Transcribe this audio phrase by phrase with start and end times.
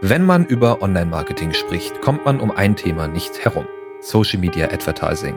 [0.00, 3.66] Wenn man über Online-Marketing spricht, kommt man um ein Thema nicht herum.
[4.00, 5.34] Social Media Advertising.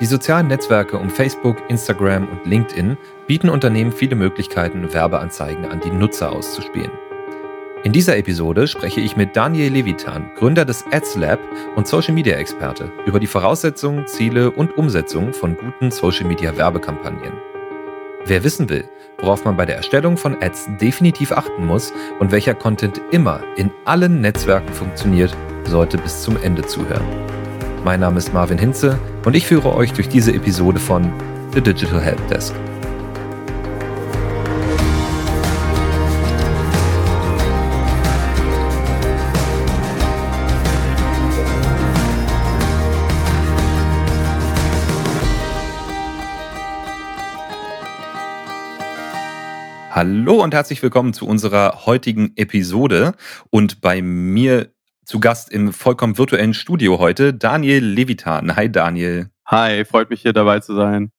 [0.00, 5.90] Die sozialen Netzwerke um Facebook, Instagram und LinkedIn bieten Unternehmen viele Möglichkeiten, Werbeanzeigen an die
[5.90, 6.92] Nutzer auszuspielen.
[7.82, 11.40] In dieser Episode spreche ich mit Daniel Levitan, Gründer des Ads Lab
[11.74, 17.51] und Social Media Experte, über die Voraussetzungen, Ziele und Umsetzung von guten Social Media Werbekampagnen.
[18.24, 18.84] Wer wissen will,
[19.18, 23.70] worauf man bei der Erstellung von Ads definitiv achten muss und welcher Content immer in
[23.84, 27.04] allen Netzwerken funktioniert, sollte bis zum Ende zuhören.
[27.84, 31.12] Mein Name ist Marvin Hinze und ich führe euch durch diese Episode von
[31.52, 32.54] The Digital Help Desk.
[50.04, 53.14] Hallo und herzlich willkommen zu unserer heutigen Episode.
[53.50, 54.72] Und bei mir
[55.04, 58.56] zu Gast im vollkommen virtuellen Studio heute Daniel Levitan.
[58.56, 59.30] Hi Daniel.
[59.46, 61.12] Hi, freut mich hier dabei zu sein.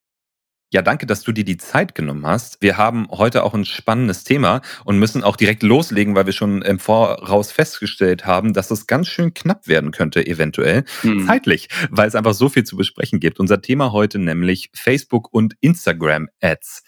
[0.69, 2.61] Ja, danke, dass du dir die Zeit genommen hast.
[2.61, 6.61] Wir haben heute auch ein spannendes Thema und müssen auch direkt loslegen, weil wir schon
[6.61, 11.25] im Voraus festgestellt haben, dass es ganz schön knapp werden könnte, eventuell hm.
[11.25, 13.39] zeitlich, weil es einfach so viel zu besprechen gibt.
[13.39, 16.83] Unser Thema heute nämlich Facebook und Instagram Ads.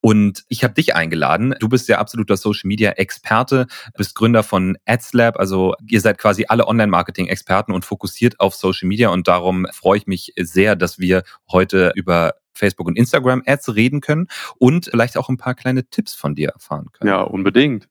[0.00, 1.54] Und ich habe dich eingeladen.
[1.60, 5.38] Du bist ja absoluter Social Media Experte, bist Gründer von AdsLab.
[5.38, 9.10] Also ihr seid quasi alle Online-Marketing-Experten und fokussiert auf Social Media.
[9.10, 14.00] Und darum freue ich mich sehr, dass wir heute über Facebook und Instagram Ads reden
[14.00, 17.10] können und vielleicht auch ein paar kleine Tipps von dir erfahren können.
[17.10, 17.88] Ja, unbedingt.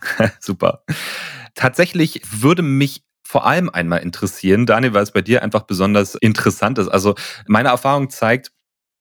[0.40, 0.84] Super.
[1.54, 6.78] Tatsächlich würde mich vor allem einmal interessieren, Daniel, weil es bei dir einfach besonders interessant
[6.78, 6.88] ist.
[6.88, 7.14] Also
[7.46, 8.52] meine Erfahrung zeigt,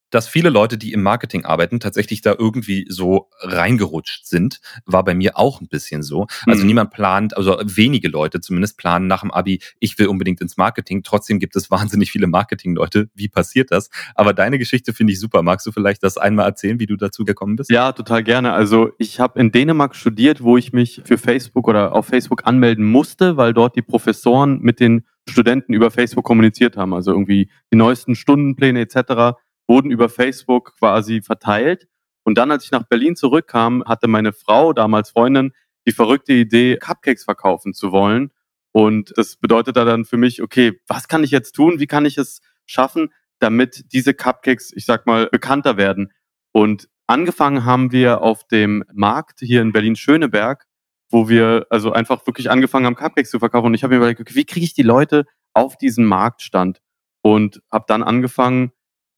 [0.09, 4.59] dass viele Leute, die im Marketing arbeiten, tatsächlich da irgendwie so reingerutscht sind.
[4.85, 6.27] War bei mir auch ein bisschen so.
[6.45, 6.67] Also mhm.
[6.67, 11.03] niemand plant, also wenige Leute zumindest planen nach dem Abi, ich will unbedingt ins Marketing.
[11.03, 13.09] Trotzdem gibt es wahnsinnig viele Marketing-Leute.
[13.13, 13.89] Wie passiert das?
[14.15, 15.43] Aber deine Geschichte finde ich super.
[15.43, 17.69] Magst du vielleicht das einmal erzählen, wie du dazu gekommen bist?
[17.69, 18.53] Ja, total gerne.
[18.53, 22.85] Also ich habe in Dänemark studiert, wo ich mich für Facebook oder auf Facebook anmelden
[22.85, 26.93] musste, weil dort die Professoren mit den Studenten über Facebook kommuniziert haben.
[26.93, 29.35] Also irgendwie die neuesten Stundenpläne etc
[29.67, 31.87] wurden über Facebook quasi verteilt.
[32.23, 35.53] Und dann, als ich nach Berlin zurückkam, hatte meine Frau, damals Freundin,
[35.85, 38.31] die verrückte Idee, Cupcakes verkaufen zu wollen.
[38.73, 41.79] Und das bedeutete dann für mich, okay, was kann ich jetzt tun?
[41.79, 46.11] Wie kann ich es schaffen, damit diese Cupcakes, ich sag mal, bekannter werden?
[46.51, 50.65] Und angefangen haben wir auf dem Markt hier in Berlin-Schöneberg,
[51.09, 53.67] wo wir also einfach wirklich angefangen haben, Cupcakes zu verkaufen.
[53.67, 56.81] Und ich habe mir überlegt, okay, wie kriege ich die Leute auf diesen Marktstand?
[57.21, 58.71] Und habe dann angefangen,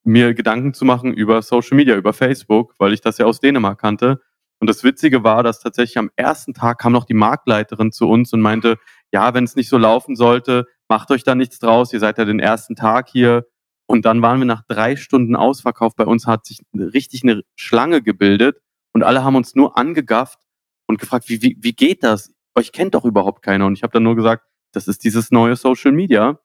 [0.04, 3.80] mir Gedanken zu machen über Social Media, über Facebook, weil ich das ja aus Dänemark
[3.80, 4.22] kannte.
[4.60, 8.34] Und das Witzige war, dass tatsächlich am ersten Tag kam noch die Marktleiterin zu uns
[8.34, 8.78] und meinte,
[9.12, 12.26] ja, wenn es nicht so laufen sollte, macht euch da nichts draus, ihr seid ja
[12.26, 13.46] den ersten Tag hier.
[13.88, 15.96] Und dann waren wir nach drei Stunden ausverkauft.
[15.96, 18.58] Bei uns hat sich richtig eine Schlange gebildet
[18.94, 20.40] und alle haben uns nur angegafft
[20.88, 22.32] und gefragt, wie, wie, wie geht das?
[22.56, 23.66] Euch kennt doch überhaupt keiner.
[23.66, 26.40] Und ich habe dann nur gesagt, das ist dieses neue Social Media.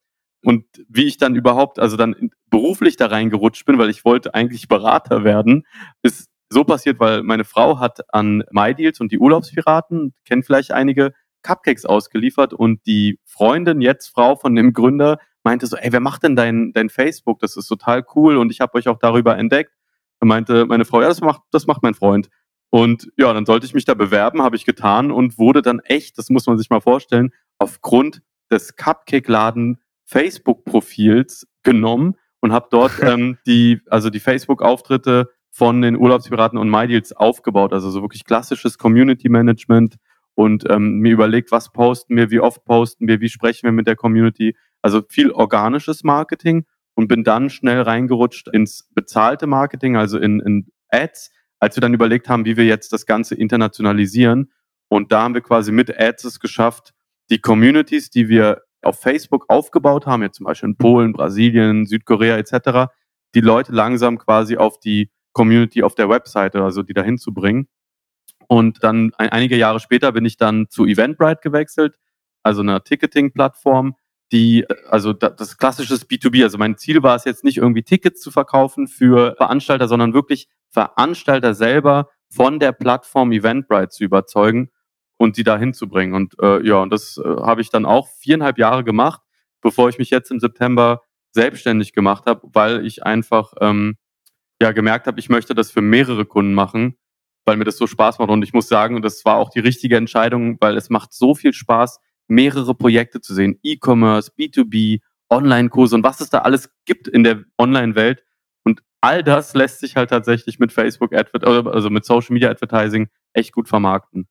[0.44, 4.68] Und wie ich dann überhaupt, also dann beruflich da reingerutscht bin, weil ich wollte eigentlich
[4.68, 5.66] Berater werden,
[6.02, 11.12] ist so passiert, weil meine Frau hat an MyDeals und die Urlaubspiraten, kennen vielleicht einige,
[11.42, 16.22] Cupcakes ausgeliefert und die Freundin, jetzt Frau von dem Gründer, meinte so, ey, wer macht
[16.22, 17.38] denn dein, dein Facebook?
[17.40, 19.72] Das ist total cool und ich habe euch auch darüber entdeckt.
[20.20, 22.30] Und meinte meine Frau, ja, das macht, das macht mein Freund.
[22.70, 26.18] Und ja, dann sollte ich mich da bewerben, habe ich getan und wurde dann echt,
[26.18, 33.38] das muss man sich mal vorstellen, aufgrund des Cupcake-Laden Facebook-Profils genommen und habe dort ähm,
[33.46, 37.72] die, also die Facebook-Auftritte von den Urlaubspiraten und MyDeals aufgebaut.
[37.72, 39.96] Also so wirklich klassisches Community-Management
[40.34, 43.86] und ähm, mir überlegt, was posten wir, wie oft posten wir, wie sprechen wir mit
[43.86, 44.56] der Community.
[44.82, 50.66] Also viel organisches Marketing und bin dann schnell reingerutscht ins bezahlte Marketing, also in, in
[50.88, 54.52] Ads, als wir dann überlegt haben, wie wir jetzt das Ganze internationalisieren.
[54.88, 56.94] Und da haben wir quasi mit Ads es geschafft,
[57.30, 62.36] die Communities, die wir auf Facebook aufgebaut haben, jetzt zum Beispiel in Polen, Brasilien, Südkorea
[62.36, 62.92] etc.,
[63.34, 67.68] die Leute langsam quasi auf die Community auf der Webseite, also die dahin zu bringen.
[68.46, 71.96] Und dann ein, einige Jahre später bin ich dann zu Eventbrite gewechselt,
[72.42, 73.96] also einer Ticketing-Plattform,
[74.32, 78.30] die, also das klassische B2B, also mein Ziel war es jetzt nicht irgendwie Tickets zu
[78.30, 84.70] verkaufen für Veranstalter, sondern wirklich Veranstalter selber von der Plattform Eventbrite zu überzeugen
[85.18, 86.14] und die da hinzubringen.
[86.14, 89.22] Und äh, ja, und das äh, habe ich dann auch viereinhalb Jahre gemacht,
[89.62, 91.02] bevor ich mich jetzt im September
[91.32, 93.96] selbstständig gemacht habe, weil ich einfach ähm,
[94.60, 96.96] ja gemerkt habe, ich möchte das für mehrere Kunden machen.
[97.46, 98.30] weil mir das so Spaß macht.
[98.30, 101.52] Und ich muss sagen, das war auch die richtige Entscheidung, weil es macht so viel
[101.52, 103.58] Spaß, mehrere Projekte zu sehen.
[103.62, 105.00] E-Commerce, B2B,
[105.30, 108.24] Online-Kurse und was es da alles gibt in der Online-Welt.
[108.64, 113.52] Und all das lässt sich halt tatsächlich mit Facebook, also mit Social Media Advertising echt
[113.52, 114.26] gut vermarkten.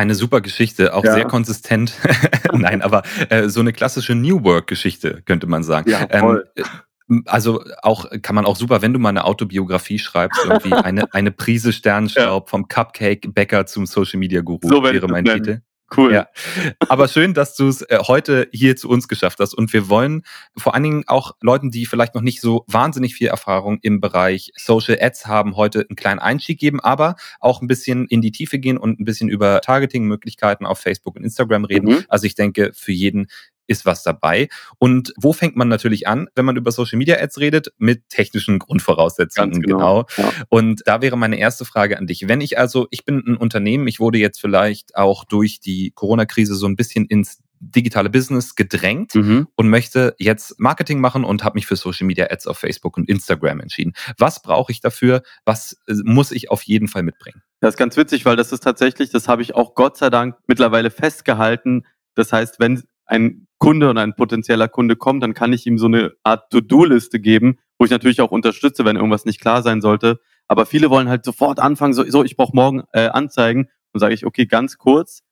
[0.00, 1.12] Eine super Geschichte, auch ja.
[1.12, 1.92] sehr konsistent.
[2.54, 5.90] Nein, aber äh, so eine klassische New Work-Geschichte, könnte man sagen.
[5.90, 6.50] Ja, ähm, voll.
[6.56, 11.12] Ähm, also auch kann man auch super, wenn du mal eine Autobiografie schreibst, irgendwie eine,
[11.12, 12.50] eine Prise Sternstaub ja.
[12.50, 15.60] vom Cupcake-Bäcker zum Social Media Guru so wäre mein Titel.
[15.96, 16.12] Cool.
[16.12, 16.28] Ja.
[16.88, 19.54] Aber schön, dass du es äh, heute hier zu uns geschafft hast.
[19.54, 20.22] Und wir wollen
[20.56, 24.52] vor allen Dingen auch Leuten, die vielleicht noch nicht so wahnsinnig viel Erfahrung im Bereich
[24.56, 28.58] Social Ads haben, heute einen kleinen Einstieg geben, aber auch ein bisschen in die Tiefe
[28.58, 31.88] gehen und ein bisschen über Targeting-Möglichkeiten auf Facebook und Instagram reden.
[31.88, 32.04] Mhm.
[32.08, 33.26] Also ich denke, für jeden
[33.70, 34.48] ist was dabei.
[34.78, 37.72] Und wo fängt man natürlich an, wenn man über Social Media Ads redet?
[37.78, 40.04] Mit technischen Grundvoraussetzungen, Ganz genau.
[40.04, 40.06] genau.
[40.16, 40.32] Ja.
[40.48, 42.28] Und da wäre meine erste Frage an dich.
[42.28, 46.54] Wenn ich also, ich bin ein Unternehmen, ich wurde jetzt vielleicht auch durch die Corona-Krise
[46.54, 49.46] so ein bisschen ins digitale Business gedrängt mhm.
[49.54, 53.08] und möchte jetzt Marketing machen und habe mich für Social Media Ads auf Facebook und
[53.08, 53.92] Instagram entschieden.
[54.18, 55.22] Was brauche ich dafür?
[55.44, 57.42] Was äh, muss ich auf jeden Fall mitbringen?
[57.60, 60.36] Das ist ganz witzig, weil das ist tatsächlich, das habe ich auch Gott sei Dank
[60.46, 61.84] mittlerweile festgehalten.
[62.14, 65.86] Das heißt, wenn ein Kunde oder ein potenzieller Kunde kommt, dann kann ich ihm so
[65.86, 70.20] eine Art To-Do-Liste geben, wo ich natürlich auch unterstütze, wenn irgendwas nicht klar sein sollte.
[70.46, 73.68] Aber viele wollen halt sofort anfangen, so, so ich brauche morgen äh, Anzeigen.
[73.92, 75.22] Und sage ich, okay, ganz kurz,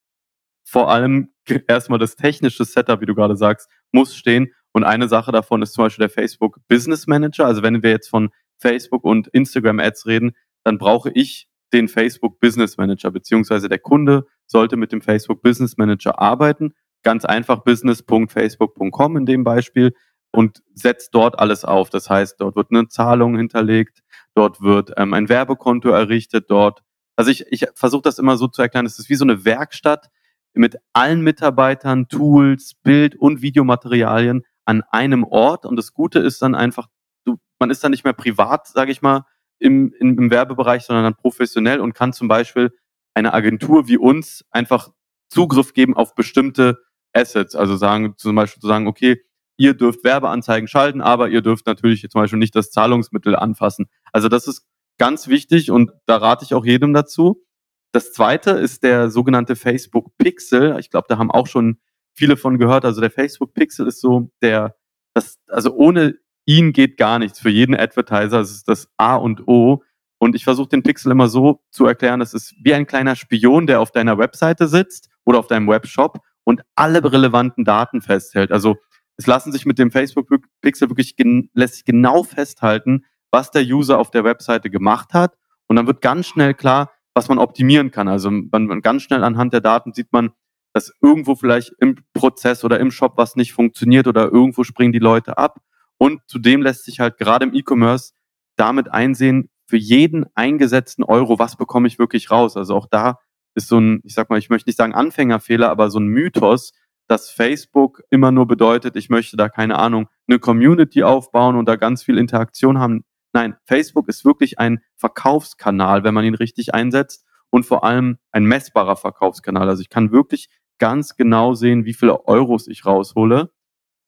[0.64, 1.32] vor allem
[1.68, 4.52] erstmal das technische Setup, wie du gerade sagst, muss stehen.
[4.72, 7.46] Und eine Sache davon ist zum Beispiel der Facebook Business Manager.
[7.46, 10.32] Also wenn wir jetzt von Facebook und Instagram Ads reden,
[10.64, 15.76] dann brauche ich den Facebook Business Manager, beziehungsweise der Kunde sollte mit dem Facebook Business
[15.76, 16.74] Manager arbeiten
[17.08, 19.94] ganz einfach business.facebook.com in dem Beispiel
[20.30, 21.88] und setzt dort alles auf.
[21.88, 24.02] Das heißt, dort wird eine Zahlung hinterlegt,
[24.34, 26.82] dort wird ähm, ein Werbekonto errichtet, dort.
[27.16, 30.10] Also ich, ich versuche das immer so zu erklären, es ist wie so eine Werkstatt
[30.52, 35.64] mit allen Mitarbeitern, Tools, Bild- und Videomaterialien an einem Ort.
[35.64, 36.88] Und das Gute ist dann einfach,
[37.24, 39.24] du, man ist dann nicht mehr privat, sage ich mal,
[39.58, 42.70] im, im, im Werbebereich, sondern dann professionell und kann zum Beispiel
[43.14, 44.90] eine Agentur wie uns einfach
[45.30, 46.78] Zugriff geben auf bestimmte
[47.18, 49.20] Assets, also sagen, zum Beispiel zu sagen, okay,
[49.56, 53.86] ihr dürft Werbeanzeigen schalten, aber ihr dürft natürlich zum Beispiel nicht das Zahlungsmittel anfassen.
[54.12, 54.66] Also das ist
[54.98, 57.44] ganz wichtig und da rate ich auch jedem dazu.
[57.92, 60.76] Das zweite ist der sogenannte Facebook Pixel.
[60.78, 61.78] Ich glaube, da haben auch schon
[62.14, 62.84] viele von gehört.
[62.84, 64.76] Also der Facebook Pixel ist so der,
[65.14, 67.40] das, also ohne ihn geht gar nichts.
[67.40, 69.82] Für jeden Advertiser das ist das A und O.
[70.18, 73.66] Und ich versuche den Pixel immer so zu erklären, es ist wie ein kleiner Spion,
[73.66, 78.52] der auf deiner Webseite sitzt oder auf deinem Webshop und alle relevanten Daten festhält.
[78.52, 78.78] Also
[79.18, 80.30] es lassen sich mit dem Facebook
[80.62, 81.14] Pixel wirklich
[81.52, 85.36] lässt sich genau festhalten, was der User auf der Webseite gemacht hat.
[85.66, 88.08] Und dann wird ganz schnell klar, was man optimieren kann.
[88.08, 90.30] Also man, ganz schnell anhand der Daten sieht man,
[90.72, 95.00] dass irgendwo vielleicht im Prozess oder im Shop was nicht funktioniert oder irgendwo springen die
[95.00, 95.58] Leute ab.
[95.98, 98.14] Und zudem lässt sich halt gerade im E-Commerce
[98.56, 102.56] damit einsehen, für jeden eingesetzten Euro, was bekomme ich wirklich raus.
[102.56, 103.18] Also auch da
[103.54, 106.72] ist so ein, ich sag mal, ich möchte nicht sagen Anfängerfehler, aber so ein Mythos,
[107.08, 111.76] dass Facebook immer nur bedeutet, ich möchte da keine Ahnung, eine Community aufbauen und da
[111.76, 113.04] ganz viel Interaktion haben.
[113.32, 118.44] Nein, Facebook ist wirklich ein Verkaufskanal, wenn man ihn richtig einsetzt und vor allem ein
[118.44, 119.68] messbarer Verkaufskanal.
[119.68, 120.48] Also ich kann wirklich
[120.78, 123.50] ganz genau sehen, wie viele Euros ich raushole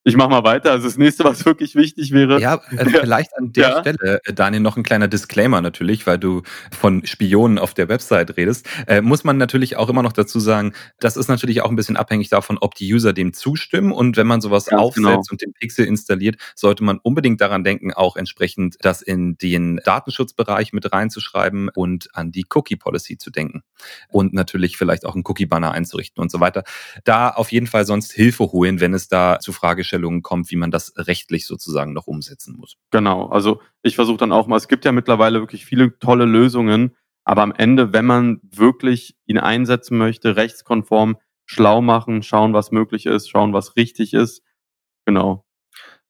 [0.02, 0.70] ich mache mal weiter.
[0.70, 2.40] Also das nächste, was wirklich wichtig wäre.
[2.40, 3.80] Ja, äh, vielleicht an der ja.
[3.80, 6.42] Stelle, äh, Daniel, noch ein kleiner Disclaimer natürlich, weil du
[6.72, 8.66] von Spionen auf der Website redest.
[8.86, 11.98] Äh, muss man natürlich auch immer noch dazu sagen, das ist natürlich auch ein bisschen
[11.98, 13.92] abhängig davon, ob die User dem zustimmen.
[13.92, 15.22] Und wenn man sowas Ganz aufsetzt genau.
[15.30, 20.72] und den Pixel installiert, sollte man unbedingt daran denken, auch entsprechend das in den Datenschutzbereich
[20.72, 23.62] mit reinzuschreiben und an die Cookie Policy zu denken.
[24.08, 26.64] Und natürlich vielleicht auch einen Cookie Banner einzurichten und so weiter.
[27.04, 30.56] Da auf jeden Fall sonst Hilfe holen, wenn es da zu Frage Fragestellungen kommt, wie
[30.56, 32.76] man das rechtlich sozusagen noch umsetzen muss.
[32.90, 36.96] Genau, also ich versuche dann auch mal, es gibt ja mittlerweile wirklich viele tolle Lösungen,
[37.24, 43.06] aber am Ende, wenn man wirklich ihn einsetzen möchte, rechtskonform, schlau machen, schauen, was möglich
[43.06, 44.42] ist, schauen, was richtig ist.
[45.04, 45.44] Genau.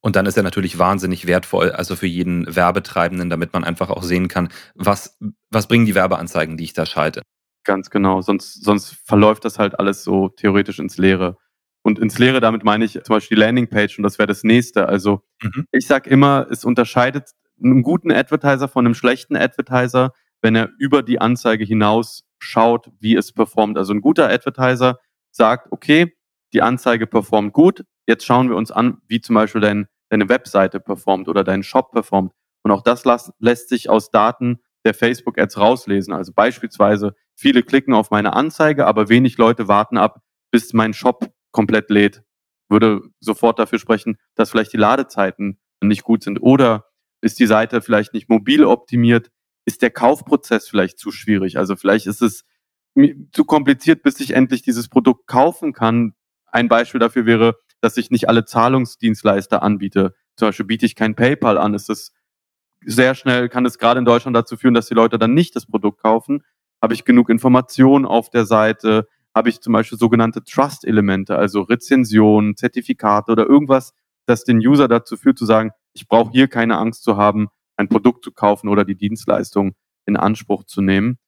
[0.02, 4.02] Und dann ist er natürlich wahnsinnig wertvoll, also für jeden Werbetreibenden, damit man einfach auch
[4.02, 5.18] sehen kann, was,
[5.50, 7.22] was bringen die Werbeanzeigen, die ich da schalte.
[7.64, 11.36] Ganz genau, sonst, sonst verläuft das halt alles so theoretisch ins Leere.
[11.82, 14.88] Und ins Leere, damit meine ich zum Beispiel die Landingpage und das wäre das nächste.
[14.88, 15.66] Also mhm.
[15.72, 17.30] ich sage immer, es unterscheidet
[17.62, 23.16] einen guten Advertiser von einem schlechten Advertiser, wenn er über die Anzeige hinaus schaut, wie
[23.16, 23.78] es performt.
[23.78, 24.98] Also ein guter Advertiser
[25.30, 26.14] sagt, okay,
[26.52, 30.80] die Anzeige performt gut, jetzt schauen wir uns an, wie zum Beispiel dein, deine Webseite
[30.80, 32.32] performt oder dein Shop performt.
[32.62, 36.12] Und auch das las, lässt sich aus Daten der Facebook-Ads rauslesen.
[36.12, 40.20] Also beispielsweise, viele klicken auf meine Anzeige, aber wenig Leute warten ab,
[40.50, 42.22] bis mein Shop komplett lädt.
[42.68, 46.38] Würde sofort dafür sprechen, dass vielleicht die Ladezeiten nicht gut sind.
[46.38, 46.86] Oder
[47.20, 49.30] ist die Seite vielleicht nicht mobil optimiert?
[49.64, 51.58] Ist der Kaufprozess vielleicht zu schwierig?
[51.58, 52.44] Also vielleicht ist es
[53.32, 56.14] zu kompliziert, bis ich endlich dieses Produkt kaufen kann.
[56.46, 60.14] Ein Beispiel dafür wäre, dass ich nicht alle Zahlungsdienstleister anbiete.
[60.36, 61.74] Zum Beispiel biete ich kein PayPal an.
[61.74, 62.12] Ist das
[62.84, 65.66] sehr schnell, kann es gerade in Deutschland dazu führen, dass die Leute dann nicht das
[65.66, 66.42] Produkt kaufen.
[66.82, 69.06] Habe ich genug Informationen auf der Seite?
[69.34, 73.92] Habe ich zum Beispiel sogenannte Trust-Elemente, also Rezensionen, Zertifikate oder irgendwas,
[74.26, 77.88] das den User dazu führt zu sagen, ich brauche hier keine Angst zu haben, ein
[77.88, 79.74] Produkt zu kaufen oder die Dienstleistung
[80.06, 81.18] in Anspruch zu nehmen.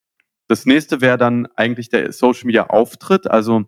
[0.48, 3.30] Das nächste wäre dann eigentlich der Social Media Auftritt.
[3.30, 3.64] Also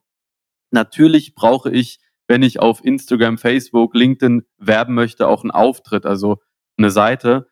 [0.71, 6.43] natürlich brauche ich, wenn ich auf Instagram, Facebook, LinkedIn werben möchte, auch einen Auftritt, also
[6.77, 7.49] eine Seite.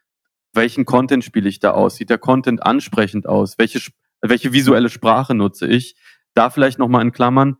[0.53, 1.97] Welchen Content spiele ich da aus?
[1.97, 3.59] Sieht der Content ansprechend aus?
[3.59, 3.81] Welche,
[4.21, 5.97] welche visuelle Sprache nutze ich?
[6.35, 7.57] Da vielleicht nochmal in Klammern.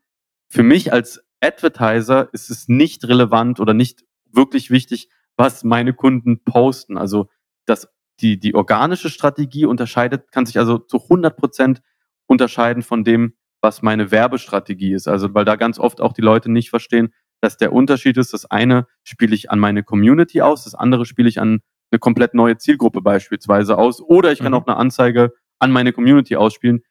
[0.49, 6.45] Für mich als Advertiser ist es nicht relevant oder nicht wirklich wichtig, was meine Kunden
[6.45, 6.97] posten.
[6.97, 7.29] Also
[7.67, 7.89] das,
[8.21, 11.83] die, die organische Strategie unterscheidet, kann sich also zu 100 Prozent
[12.27, 15.09] unterscheiden von dem, was meine Werbestrategie ist.
[15.09, 18.51] Also weil da ganz oft auch die Leute nicht verstehen, dass der Unterschied ist, das
[18.51, 21.61] eine spiele ich an meine Community aus, das andere spiele ich an
[21.91, 24.01] eine komplett neue Zielgruppe beispielsweise aus.
[24.01, 24.59] Oder ich kann mhm.
[24.59, 26.83] auch eine Anzeige an meine Community ausspielen.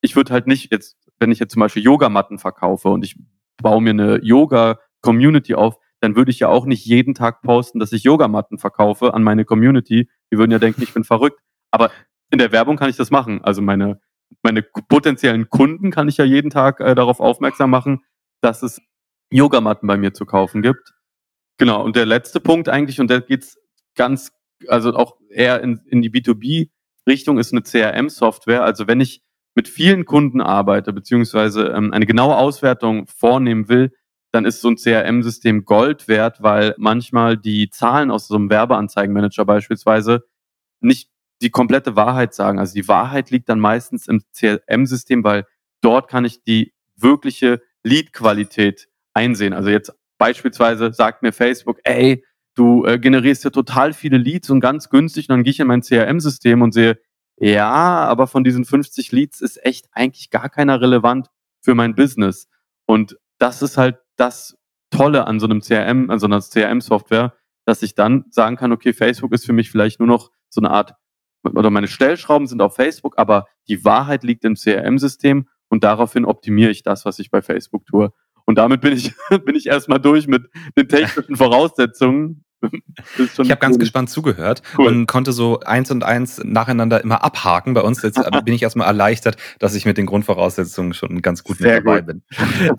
[0.00, 3.16] Ich würde halt nicht jetzt, wenn ich jetzt zum Beispiel Yogamatten verkaufe und ich
[3.62, 7.92] baue mir eine Yoga-Community auf, dann würde ich ja auch nicht jeden Tag posten, dass
[7.92, 10.10] ich Yogamatten verkaufe an meine Community.
[10.30, 11.40] Die würden ja denken, ich bin verrückt.
[11.70, 11.90] Aber
[12.30, 13.42] in der Werbung kann ich das machen.
[13.42, 14.00] Also meine,
[14.42, 18.04] meine potenziellen Kunden kann ich ja jeden Tag äh, darauf aufmerksam machen,
[18.42, 18.80] dass es
[19.30, 20.94] Yogamatten bei mir zu kaufen gibt.
[21.58, 21.82] Genau.
[21.82, 23.56] Und der letzte Punkt eigentlich, und da geht's
[23.94, 24.32] ganz,
[24.68, 28.62] also auch eher in, in die B2B-Richtung, ist eine CRM-Software.
[28.62, 29.22] Also wenn ich
[29.56, 33.92] mit vielen Kunden arbeite, beziehungsweise ähm, eine genaue Auswertung vornehmen will,
[34.30, 39.46] dann ist so ein CRM-System Gold wert, weil manchmal die Zahlen aus so einem Werbeanzeigenmanager
[39.46, 40.24] beispielsweise
[40.80, 41.10] nicht
[41.40, 42.58] die komplette Wahrheit sagen.
[42.58, 45.46] Also die Wahrheit liegt dann meistens im CRM-System, weil
[45.80, 49.54] dort kann ich die wirkliche Lead-Qualität einsehen.
[49.54, 52.22] Also jetzt beispielsweise sagt mir Facebook, ey,
[52.54, 55.66] du äh, generierst ja total viele Leads und ganz günstig und dann gehe ich in
[55.66, 56.98] mein CRM-System und sehe,
[57.38, 61.28] ja, aber von diesen 50 Leads ist echt eigentlich gar keiner relevant
[61.60, 62.48] für mein Business.
[62.86, 64.56] Und das ist halt das
[64.90, 67.34] Tolle an so einem CRM, an so einer CRM-Software,
[67.66, 70.70] dass ich dann sagen kann, okay, Facebook ist für mich vielleicht nur noch so eine
[70.70, 70.94] Art,
[71.42, 76.70] oder meine Stellschrauben sind auf Facebook, aber die Wahrheit liegt im CRM-System und daraufhin optimiere
[76.70, 78.12] ich das, was ich bei Facebook tue.
[78.46, 79.12] Und damit bin ich,
[79.44, 82.45] bin ich erstmal durch mit den technischen Voraussetzungen
[83.18, 84.86] ich habe ganz gespannt zugehört cool.
[84.86, 87.74] und konnte so eins und eins nacheinander immer abhaken.
[87.74, 91.58] Bei uns jetzt bin ich erstmal erleichtert, dass ich mit den Grundvoraussetzungen schon ganz gut
[91.58, 92.06] Sehr mit dabei gut.
[92.06, 92.22] bin.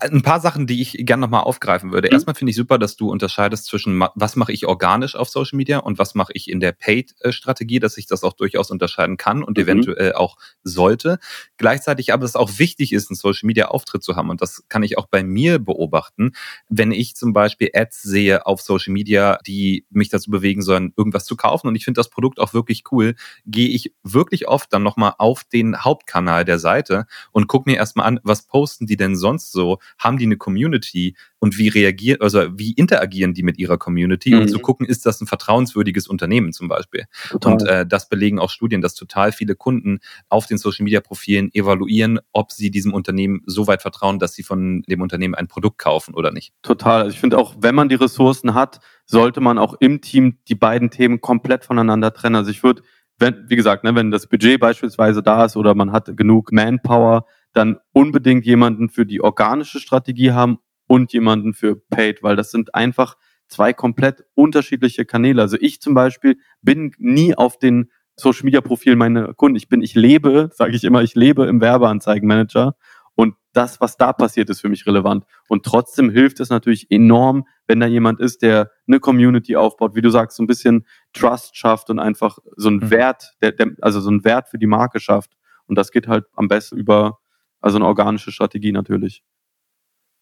[0.00, 2.08] Ein paar Sachen, die ich gerne nochmal aufgreifen würde.
[2.08, 2.14] Mhm.
[2.14, 5.78] Erstmal finde ich super, dass du unterscheidest zwischen, was mache ich organisch auf Social Media
[5.78, 9.56] und was mache ich in der Paid-Strategie, dass ich das auch durchaus unterscheiden kann und
[9.56, 9.64] mhm.
[9.64, 11.18] eventuell auch sollte.
[11.56, 14.30] Gleichzeitig aber es auch wichtig ist, einen Social Media Auftritt zu haben.
[14.30, 16.32] Und das kann ich auch bei mir beobachten,
[16.68, 21.24] wenn ich zum Beispiel Ads sehe auf Social Media, die mich dazu bewegen sollen, irgendwas
[21.24, 21.68] zu kaufen.
[21.68, 23.14] Und ich finde das Produkt auch wirklich cool.
[23.46, 28.06] Gehe ich wirklich oft dann nochmal auf den Hauptkanal der Seite und gucke mir erstmal
[28.06, 29.78] an, was posten die denn sonst so?
[29.98, 31.16] Haben die eine Community?
[31.40, 34.34] Und wie reagieren, also wie interagieren die mit ihrer Community?
[34.34, 34.40] Mhm.
[34.40, 37.04] Und zu gucken, ist das ein vertrauenswürdiges Unternehmen zum Beispiel?
[37.30, 37.52] Total.
[37.52, 41.52] Und äh, das belegen auch Studien, dass total viele Kunden auf den Social Media Profilen
[41.54, 45.78] evaluieren, ob sie diesem Unternehmen so weit vertrauen, dass sie von dem Unternehmen ein Produkt
[45.78, 46.52] kaufen oder nicht.
[46.62, 47.02] Total.
[47.02, 50.54] Also ich finde auch, wenn man die Ressourcen hat, sollte man auch im Team die
[50.54, 52.36] beiden Themen komplett voneinander trennen.
[52.36, 52.82] Also ich würde,
[53.18, 57.26] wenn, wie gesagt, ne, wenn das Budget beispielsweise da ist oder man hat genug Manpower,
[57.52, 62.74] dann unbedingt jemanden für die organische Strategie haben und jemanden für Paid, weil das sind
[62.74, 63.16] einfach
[63.46, 65.42] zwei komplett unterschiedliche Kanäle.
[65.42, 69.56] Also ich zum Beispiel bin nie auf den Social Media Profilen meiner Kunden.
[69.56, 72.74] Ich bin, ich lebe, sage ich immer, ich lebe im Werbeanzeigenmanager
[73.14, 75.24] und das, was da passiert, ist für mich relevant.
[75.48, 80.02] Und trotzdem hilft es natürlich enorm, wenn da jemand ist, der eine Community aufbaut, wie
[80.02, 82.90] du sagst, so ein bisschen Trust schafft und einfach so einen mhm.
[82.90, 85.32] Wert, der, der, also so einen Wert für die Marke schafft.
[85.66, 87.18] Und das geht halt am besten über
[87.60, 89.22] also eine organische Strategie natürlich.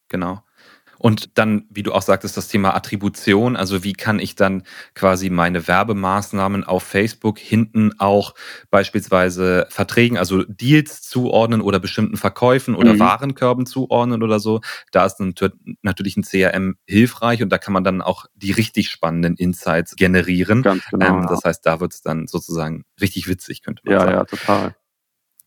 [0.09, 0.43] Genau.
[0.99, 4.63] Und dann, wie du auch sagtest, das Thema Attribution, also wie kann ich dann
[4.95, 8.35] quasi meine Werbemaßnahmen auf Facebook hinten auch
[8.71, 13.01] beispielsweise Verträgen, also Deals zuordnen oder bestimmten Verkäufen oder mhm.
[13.01, 14.61] Warenkörben zuordnen oder so.
[14.91, 15.21] Da ist
[15.83, 20.63] natürlich ein CRM hilfreich und da kann man dann auch die richtig spannenden Insights generieren.
[20.63, 21.19] Ganz genau.
[21.19, 24.13] Ähm, das heißt, da wird es dann sozusagen richtig witzig, könnte man ja, sagen.
[24.13, 24.77] Ja, ja, total.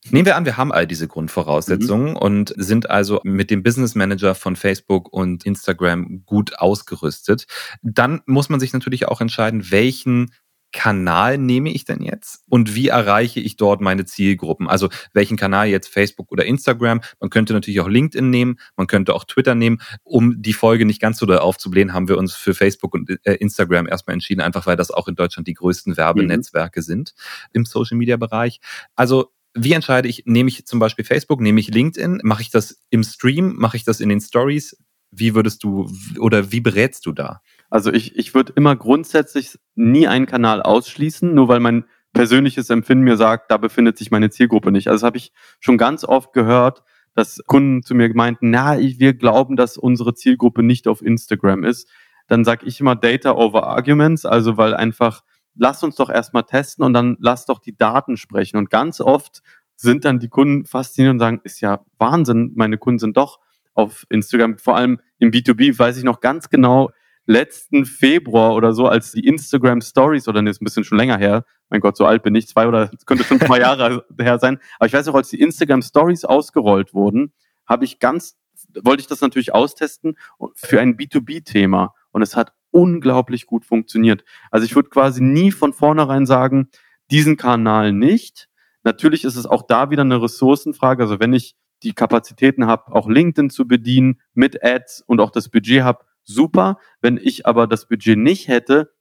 [0.10, 2.18] Nehmen wir an, wir haben all diese Grundvoraussetzungen mhm.
[2.18, 7.48] und sind also mit dem Business Manager von Facebook und Instagram gut ausgerüstet.
[7.82, 10.32] Dann muss man sich natürlich auch entscheiden, welchen
[10.72, 14.68] Kanal nehme ich denn jetzt und wie erreiche ich dort meine Zielgruppen?
[14.68, 17.01] Also welchen Kanal jetzt Facebook oder Instagram?
[17.20, 19.82] Man könnte natürlich auch LinkedIn nehmen, man könnte auch Twitter nehmen.
[20.03, 23.34] Um die Folge nicht ganz so doll aufzublähen, haben wir uns für Facebook und äh,
[23.34, 26.86] Instagram erstmal entschieden, einfach weil das auch in Deutschland die größten Werbenetzwerke mhm.
[26.86, 27.13] sind
[27.51, 28.60] im Social Media Bereich.
[28.96, 32.84] Also wie entscheide ich, nehme ich zum Beispiel Facebook, nehme ich LinkedIn, mache ich das
[32.89, 34.77] im Stream, mache ich das in den Stories?
[35.12, 35.89] Wie würdest du
[36.20, 37.41] oder wie berätst du da?
[37.70, 43.03] Also ich, ich würde immer grundsätzlich nie einen Kanal ausschließen, nur weil mein persönliches Empfinden
[43.03, 44.88] mir sagt, da befindet sich meine Zielgruppe nicht.
[44.88, 46.84] Also das habe ich schon ganz oft gehört,
[47.15, 51.89] dass Kunden zu mir meinten, na, wir glauben, dass unsere Zielgruppe nicht auf Instagram ist.
[52.27, 55.24] Dann sage ich immer Data over Arguments, also weil einfach
[55.60, 58.58] lass uns doch erstmal testen und dann lass doch die Daten sprechen.
[58.58, 59.42] Und ganz oft
[59.75, 63.39] sind dann die Kunden fasziniert und sagen, ist ja Wahnsinn, meine Kunden sind doch
[63.74, 66.92] auf Instagram, vor allem im B2B, weiß ich noch ganz genau,
[67.25, 71.18] letzten Februar oder so, als die Instagram Stories, oder nee, ist ein bisschen schon länger
[71.18, 74.60] her, mein Gott, so alt bin ich, zwei oder könnte schon zwei Jahre her sein,
[74.80, 77.32] aber ich weiß auch, als die Instagram Stories ausgerollt wurden,
[77.68, 78.36] habe ich ganz,
[78.82, 80.18] wollte ich das natürlich austesten
[80.56, 84.24] für ein B2B-Thema und es hat unglaublich gut funktioniert.
[84.52, 86.70] Also ich würde quasi nie von vornherein sagen,
[87.12, 88.50] diesen Kanal nicht.
[88.84, 91.04] Natürlich ist es auch da wieder eine Ressourcenfrage.
[91.04, 95.50] Also wenn ich die Kapazitäten habe, auch LinkedIn zu bedienen mit Ads und auch das
[95.50, 96.78] Budget habe, super.
[97.02, 98.92] Wenn ich aber das Budget nicht hätte,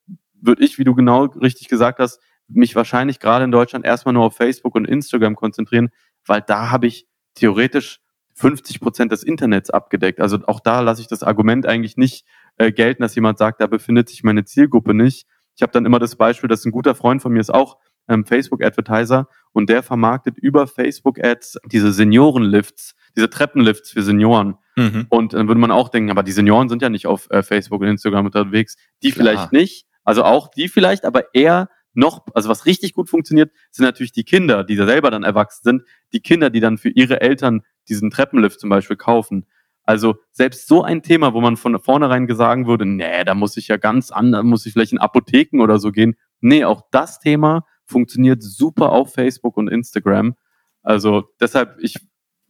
[0.41, 4.25] würde ich, wie du genau richtig gesagt hast, mich wahrscheinlich gerade in Deutschland erstmal nur
[4.25, 5.91] auf Facebook und Instagram konzentrieren,
[6.25, 8.01] weil da habe ich theoretisch
[8.35, 10.21] 50 Prozent des Internets abgedeckt.
[10.21, 12.25] Also auch da lasse ich das Argument eigentlich nicht
[12.59, 15.27] äh, gelten, dass jemand sagt, da befindet sich meine Zielgruppe nicht.
[15.57, 18.25] Ich habe dann immer das Beispiel, dass ein guter Freund von mir ist auch ähm,
[18.25, 24.57] Facebook-Advertiser und der vermarktet über Facebook-Ads diese Seniorenlifts, diese Treppenlifts für Senioren.
[24.77, 25.07] Mhm.
[25.09, 27.81] Und dann würde man auch denken, aber die Senioren sind ja nicht auf äh, Facebook
[27.81, 28.77] und Instagram unterwegs.
[29.03, 29.27] Die Klar.
[29.27, 33.85] vielleicht nicht, also auch die vielleicht, aber eher noch, also was richtig gut funktioniert, sind
[33.85, 37.21] natürlich die Kinder, die da selber dann erwachsen sind, die Kinder, die dann für ihre
[37.21, 39.47] Eltern diesen Treppenlift zum Beispiel kaufen.
[39.89, 43.69] Also selbst so ein Thema, wo man von vornherein sagen würde, nee, da muss ich
[43.69, 46.15] ja ganz anders, muss ich vielleicht in Apotheken oder so gehen.
[46.41, 50.35] Nee, auch das Thema funktioniert super auf Facebook und Instagram.
[50.83, 51.97] Also deshalb, ich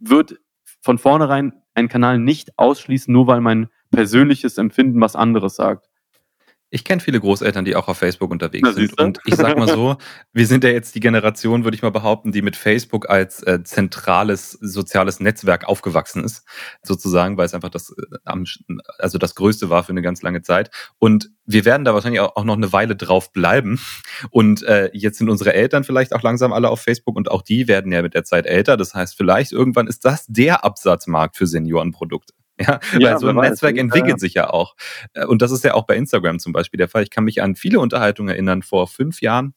[0.00, 0.38] würde
[0.80, 5.87] von vornherein einen Kanal nicht ausschließen, nur weil mein persönliches Empfinden was anderes sagt.
[6.70, 9.00] Ich kenne viele Großeltern, die auch auf Facebook unterwegs sind.
[9.00, 9.96] Und ich sag mal so,
[10.32, 13.62] wir sind ja jetzt die Generation, würde ich mal behaupten, die mit Facebook als äh,
[13.64, 16.44] zentrales soziales Netzwerk aufgewachsen ist,
[16.82, 18.34] sozusagen, weil es einfach das, äh,
[18.98, 20.70] also das Größte war für eine ganz lange Zeit.
[20.98, 23.80] Und wir werden da wahrscheinlich auch, noch eine Weile drauf bleiben.
[24.30, 27.66] Und äh, jetzt sind unsere Eltern vielleicht auch langsam alle auf Facebook und auch die
[27.68, 28.76] werden ja mit der Zeit älter.
[28.76, 32.37] Das heißt, vielleicht irgendwann ist das der Absatzmarkt für Seniorenprodukte.
[32.66, 34.18] Ja, ja weil so ein Netzwerk weiß, entwickelt ja.
[34.18, 34.74] sich ja auch.
[35.14, 37.02] Äh, und das ist ja auch bei Instagram zum Beispiel der Fall.
[37.02, 39.54] Ich kann mich an viele Unterhaltungen erinnern vor fünf Jahren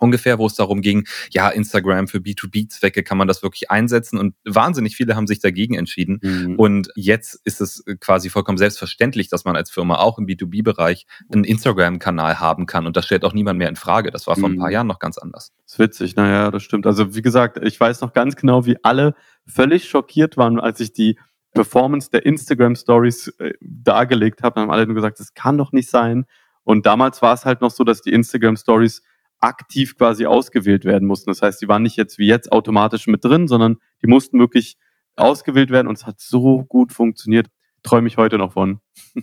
[0.00, 4.34] ungefähr, wo es darum ging, ja, Instagram für B2B-Zwecke kann man das wirklich einsetzen und
[4.44, 6.20] wahnsinnig viele haben sich dagegen entschieden.
[6.22, 6.56] Mhm.
[6.56, 11.44] Und jetzt ist es quasi vollkommen selbstverständlich, dass man als Firma auch im B2B-Bereich einen
[11.44, 14.10] Instagram-Kanal haben kann und das stellt auch niemand mehr in Frage.
[14.10, 14.56] Das war vor mhm.
[14.56, 14.74] ein paar mhm.
[14.74, 15.52] Jahren noch ganz anders.
[15.64, 16.86] Das ist witzig, naja, das stimmt.
[16.86, 19.14] Also wie gesagt, ich weiß noch ganz genau, wie alle
[19.46, 21.18] völlig schockiert waren, als ich die
[21.54, 25.90] Performance der Instagram Stories äh, dargelegt habe, haben alle nur gesagt, das kann doch nicht
[25.90, 26.26] sein.
[26.64, 29.02] Und damals war es halt noch so, dass die Instagram Stories
[29.40, 31.30] aktiv quasi ausgewählt werden mussten.
[31.30, 34.76] Das heißt, die waren nicht jetzt wie jetzt automatisch mit drin, sondern die mussten wirklich
[35.16, 37.48] ausgewählt werden und es hat so gut funktioniert.
[37.82, 38.80] Träume ich heute noch von.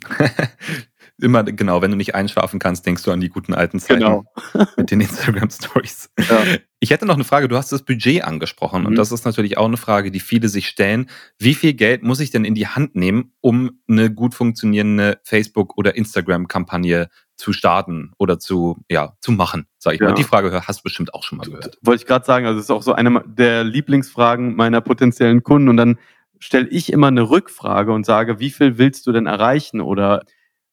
[1.21, 4.25] immer, genau, wenn du nicht einschlafen kannst, denkst du an die guten alten Zeiten genau.
[4.77, 6.09] mit den Instagram Stories.
[6.17, 6.43] Ja.
[6.85, 7.47] Ich hätte noch eine Frage.
[7.47, 8.89] Du hast das Budget angesprochen mhm.
[8.89, 11.09] und das ist natürlich auch eine Frage, die viele sich stellen.
[11.39, 15.79] Wie viel Geld muss ich denn in die Hand nehmen, um eine gut funktionierende Facebook-
[15.79, 20.09] oder Instagram-Kampagne zu starten oder zu, ja, zu machen, sage ich ja.
[20.09, 20.13] mal.
[20.13, 21.79] Die Frage hast du bestimmt auch schon mal gehört.
[21.81, 25.69] Wollte ich gerade sagen, also es ist auch so eine der Lieblingsfragen meiner potenziellen Kunden
[25.69, 25.97] und dann
[26.37, 30.21] stelle ich immer eine Rückfrage und sage, wie viel willst du denn erreichen oder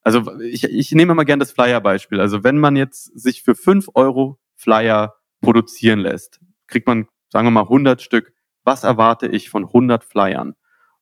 [0.02, 2.20] also ich, ich nehme mal gerne das Flyer-Beispiel.
[2.20, 7.50] Also wenn man jetzt sich für fünf Euro Flyer produzieren lässt, kriegt man, sagen wir
[7.50, 8.32] mal, 100 Stück.
[8.64, 10.54] Was erwarte ich von 100 Flyern?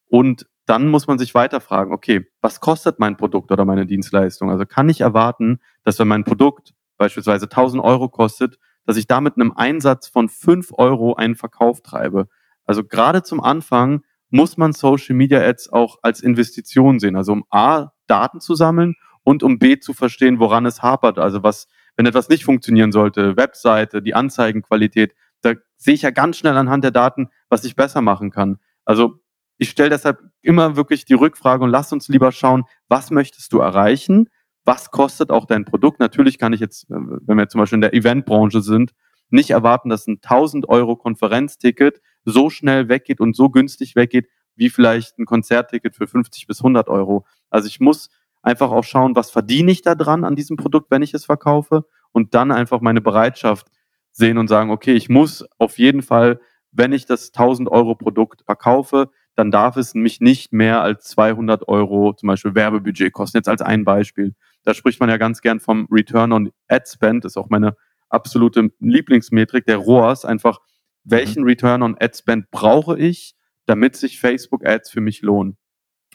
[0.07, 4.51] Und dann muss man sich weiter fragen, okay, was kostet mein Produkt oder meine Dienstleistung?
[4.51, 9.37] Also kann ich erwarten, dass wenn mein Produkt beispielsweise 1000 Euro kostet, dass ich damit
[9.37, 12.29] einem Einsatz von 5 Euro einen Verkauf treibe?
[12.65, 17.17] Also gerade zum Anfang muss man Social Media Ads auch als Investition sehen.
[17.17, 21.19] Also um A, Daten zu sammeln und um B, zu verstehen, woran es hapert.
[21.19, 21.67] Also was,
[22.01, 26.83] wenn etwas nicht funktionieren sollte, Webseite, die Anzeigenqualität, da sehe ich ja ganz schnell anhand
[26.83, 28.57] der Daten, was ich besser machen kann.
[28.87, 29.21] Also
[29.59, 33.59] ich stelle deshalb immer wirklich die Rückfrage und lass uns lieber schauen, was möchtest du
[33.59, 34.31] erreichen?
[34.65, 36.01] Was kostet auch dein Produkt?
[36.01, 38.93] Natürlich kann ich jetzt, wenn wir zum Beispiel in der Eventbranche sind,
[39.29, 44.71] nicht erwarten, dass ein 1000 Euro Konferenzticket so schnell weggeht und so günstig weggeht, wie
[44.71, 47.27] vielleicht ein Konzertticket für 50 bis 100 Euro.
[47.51, 48.09] Also ich muss
[48.43, 51.85] einfach auch schauen, was verdiene ich da dran an diesem Produkt, wenn ich es verkaufe
[52.13, 53.69] und dann einfach meine Bereitschaft
[54.13, 56.41] sehen und sagen, okay, ich muss auf jeden Fall,
[56.73, 61.69] wenn ich das 1000 Euro Produkt verkaufe, dann darf es mich nicht mehr als 200
[61.69, 63.39] Euro zum Beispiel Werbebudget kosten.
[63.39, 64.35] Jetzt als ein Beispiel.
[64.65, 67.25] Da spricht man ja ganz gern vom Return on Ad Spend.
[67.25, 67.77] Das ist auch meine
[68.09, 70.25] absolute Lieblingsmetrik der ROAS.
[70.25, 70.59] Einfach,
[71.05, 71.49] welchen mhm.
[71.49, 73.35] Return on Ad Spend brauche ich,
[73.67, 75.57] damit sich Facebook Ads für mich lohnen?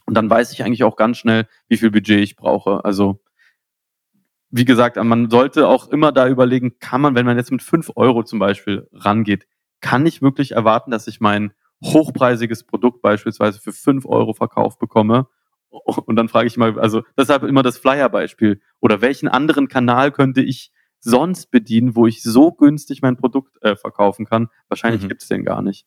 [0.06, 2.86] Und dann weiß ich eigentlich auch ganz schnell, wie viel Budget ich brauche.
[2.86, 3.22] Also,
[4.50, 7.91] wie gesagt, man sollte auch immer da überlegen, kann man, wenn man jetzt mit fünf
[7.96, 9.48] Euro zum Beispiel rangeht,
[9.82, 15.28] kann ich wirklich erwarten, dass ich mein hochpreisiges Produkt beispielsweise für fünf Euro verkauft bekomme?
[15.70, 18.62] Und dann frage ich mal, also deshalb immer das Flyer-Beispiel.
[18.80, 23.76] Oder welchen anderen Kanal könnte ich sonst bedienen, wo ich so günstig mein Produkt äh,
[23.76, 24.48] verkaufen kann?
[24.70, 25.10] Wahrscheinlich mhm.
[25.10, 25.86] gibt es den gar nicht.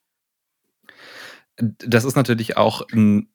[1.57, 3.31] Das ist natürlich auch ein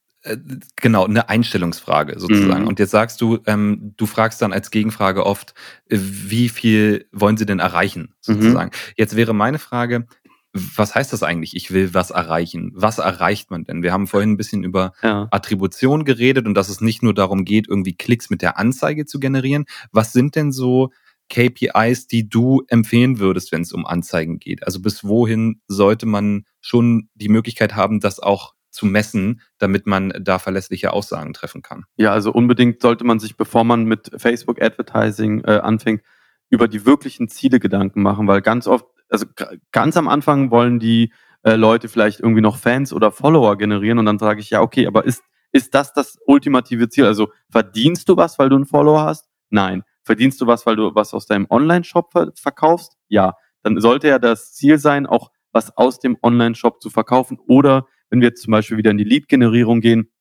[0.78, 2.64] genau, eine Einstellungsfrage sozusagen.
[2.64, 2.68] Mhm.
[2.68, 5.54] Und jetzt sagst du, ähm, du fragst dann als Gegenfrage oft,
[5.90, 8.34] äh, wie viel wollen sie denn erreichen, mhm.
[8.34, 8.70] sozusagen.
[8.70, 8.94] Mhm.
[8.96, 10.08] Jetzt wäre meine Frage,
[10.54, 11.56] was heißt das eigentlich?
[11.56, 12.72] Ich will was erreichen.
[12.76, 13.82] Was erreicht man denn?
[13.82, 15.28] Wir haben vorhin ein bisschen über ja.
[15.32, 19.20] Attribution geredet und dass es nicht nur darum geht, irgendwie Klicks mit der Anzeige zu
[19.20, 19.66] generieren.
[19.92, 20.92] Was sind denn so
[21.30, 24.64] KPIs, die du empfehlen würdest, wenn es um Anzeigen geht?
[24.64, 30.14] Also bis wohin sollte man schon die Möglichkeit haben, das auch zu messen, damit man
[30.20, 31.86] da verlässliche Aussagen treffen kann.
[31.96, 36.02] Ja, also unbedingt sollte man sich, bevor man mit Facebook Advertising äh, anfängt,
[36.50, 39.26] über die wirklichen Ziele Gedanken machen, weil ganz oft, also
[39.72, 44.06] ganz am Anfang wollen die äh, Leute vielleicht irgendwie noch Fans oder Follower generieren und
[44.06, 47.06] dann sage ich, ja, okay, aber ist, ist das das ultimative Ziel?
[47.06, 49.30] Also verdienst du was, weil du einen Follower hast?
[49.50, 49.84] Nein.
[50.04, 52.98] Verdienst du was, weil du was aus deinem Online-Shop verkaufst?
[53.08, 53.36] Ja.
[53.62, 58.22] Dann sollte ja das Ziel sein, auch was aus dem Online-Shop zu verkaufen oder wenn
[58.22, 60.12] wir jetzt zum Beispiel wieder in die Lead-Generierung gehen,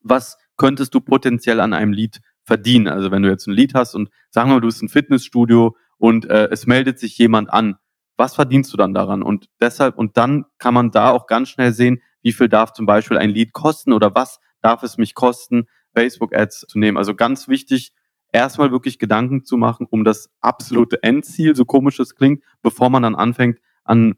[0.00, 2.88] was könntest du potenziell an einem Lead verdienen?
[2.88, 5.76] Also wenn du jetzt ein Lead hast und sagen wir mal, du bist ein Fitnessstudio
[5.98, 7.76] und äh, es meldet sich jemand an,
[8.16, 9.22] was verdienst du dann daran?
[9.22, 12.86] Und deshalb, und dann kann man da auch ganz schnell sehen, wie viel darf zum
[12.86, 16.96] Beispiel ein Lead kosten oder was darf es mich kosten, Facebook-Ads zu nehmen.
[16.96, 17.92] Also ganz wichtig,
[18.32, 23.02] erstmal wirklich Gedanken zu machen um das absolute Endziel, so komisch es klingt, bevor man
[23.02, 24.14] dann anfängt, an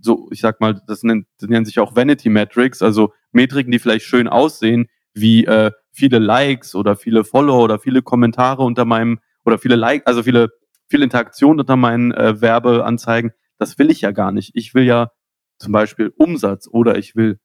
[0.00, 3.78] so, ich sag mal, das nennen, das nennen sich auch Vanity Metrics, also Metriken, die
[3.78, 9.20] vielleicht schön aussehen, wie äh, viele Likes oder viele Follower oder viele Kommentare unter meinem
[9.44, 10.50] oder viele Like, also viele
[10.88, 13.32] viele Interaktionen unter meinen äh, Werbeanzeigen.
[13.58, 14.52] Das will ich ja gar nicht.
[14.54, 15.10] Ich will ja
[15.58, 17.38] zum Beispiel Umsatz oder ich will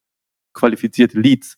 [0.53, 1.57] qualifizierte Leads.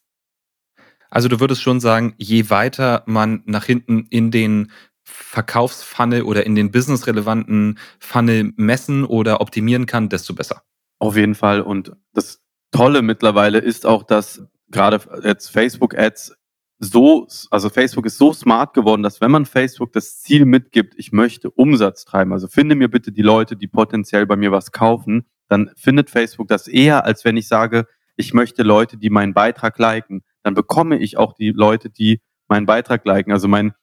[1.09, 4.71] Also du würdest schon sagen, je weiter man nach hinten in den
[5.03, 10.63] Verkaufsfunnel oder in den businessrelevanten Funnel messen oder optimieren kann, desto besser.
[10.99, 11.61] Auf jeden Fall.
[11.61, 16.35] Und das Tolle mittlerweile ist auch, dass gerade jetzt Facebook Ads
[16.83, 21.11] so, also Facebook ist so smart geworden, dass wenn man Facebook das Ziel mitgibt, ich
[21.11, 25.27] möchte Umsatz treiben, also finde mir bitte die Leute, die potenziell bei mir was kaufen,
[25.47, 27.85] dann findet Facebook das eher, als wenn ich sage,
[28.15, 30.23] ich möchte Leute, die meinen Beitrag liken.
[30.43, 33.31] Dann bekomme ich auch die Leute, die meinen Beitrag liken.
[33.31, 33.73] Also mein,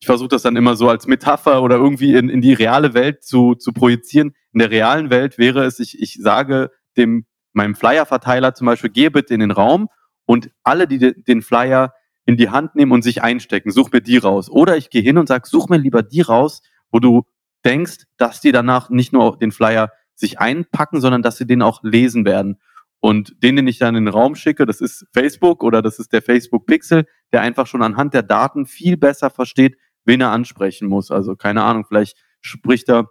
[0.00, 3.24] ich versuche das dann immer so als Metapher oder irgendwie in, in die reale Welt
[3.24, 4.34] zu, zu projizieren.
[4.52, 9.08] In der realen Welt wäre es, ich, ich sage dem, meinem Flyer-Verteiler zum Beispiel, geh
[9.08, 9.88] bitte in den Raum
[10.26, 11.94] und alle, die den Flyer
[12.26, 14.50] in die Hand nehmen und sich einstecken, such mir die raus.
[14.50, 17.22] Oder ich gehe hin und sage, such mir lieber die raus, wo du
[17.64, 21.82] denkst, dass die danach nicht nur den Flyer sich einpacken, sondern dass sie den auch
[21.82, 22.58] lesen werden.
[23.00, 26.12] Und den, den ich dann in den Raum schicke, das ist Facebook oder das ist
[26.12, 30.88] der Facebook Pixel, der einfach schon anhand der Daten viel besser versteht, wen er ansprechen
[30.88, 31.10] muss.
[31.10, 33.10] Also keine Ahnung, vielleicht spricht er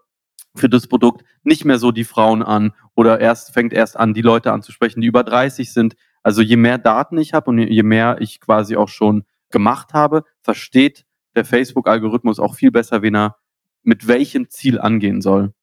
[0.55, 4.21] für das Produkt nicht mehr so die Frauen an oder erst fängt erst an, die
[4.21, 5.95] Leute anzusprechen, die über 30 sind.
[6.23, 10.23] Also je mehr Daten ich habe und je mehr ich quasi auch schon gemacht habe,
[10.41, 11.05] versteht
[11.36, 13.36] der Facebook-Algorithmus auch viel besser, wen er
[13.84, 15.53] mit welchem Ziel angehen soll.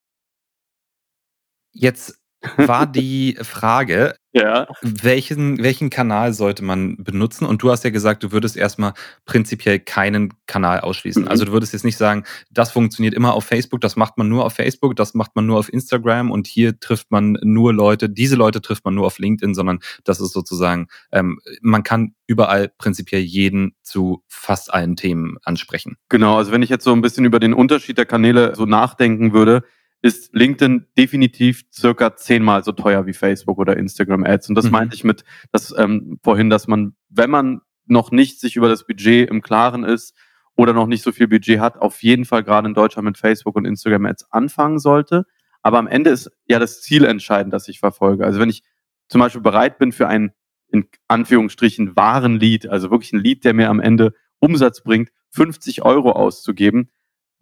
[1.73, 2.21] Jetzt
[2.57, 4.67] war die Frage, Ja.
[4.81, 7.45] Welchen, welchen Kanal sollte man benutzen?
[7.45, 8.95] Und du hast ja gesagt, du würdest erstmal
[9.27, 11.25] prinzipiell keinen Kanal ausschließen.
[11.25, 11.29] Mhm.
[11.29, 14.47] Also du würdest jetzt nicht sagen, das funktioniert immer auf Facebook, das macht man nur
[14.47, 18.37] auf Facebook, das macht man nur auf Instagram und hier trifft man nur Leute, diese
[18.37, 23.21] Leute trifft man nur auf LinkedIn, sondern das ist sozusagen, ähm, man kann überall prinzipiell
[23.21, 25.97] jeden zu fast allen Themen ansprechen.
[26.09, 29.35] Genau, also wenn ich jetzt so ein bisschen über den Unterschied der Kanäle so nachdenken
[29.35, 29.63] würde,
[30.03, 34.49] ist LinkedIn definitiv circa zehnmal so teuer wie Facebook oder Instagram Ads.
[34.49, 34.73] Und das mhm.
[34.73, 38.87] meinte ich mit dass, ähm, vorhin, dass man, wenn man noch nicht sich über das
[38.87, 40.15] Budget im Klaren ist
[40.57, 43.55] oder noch nicht so viel Budget hat, auf jeden Fall gerade in Deutschland mit Facebook
[43.57, 45.25] und Instagram Ads anfangen sollte.
[45.63, 48.25] Aber am Ende ist ja das Ziel entscheidend, das ich verfolge.
[48.25, 48.65] Also wenn ich
[49.09, 50.33] zum Beispiel bereit bin für einen
[50.69, 55.83] in Anführungsstrichen wahren Lead, also wirklich ein Lead, der mir am Ende Umsatz bringt, 50
[55.83, 56.91] Euro auszugeben,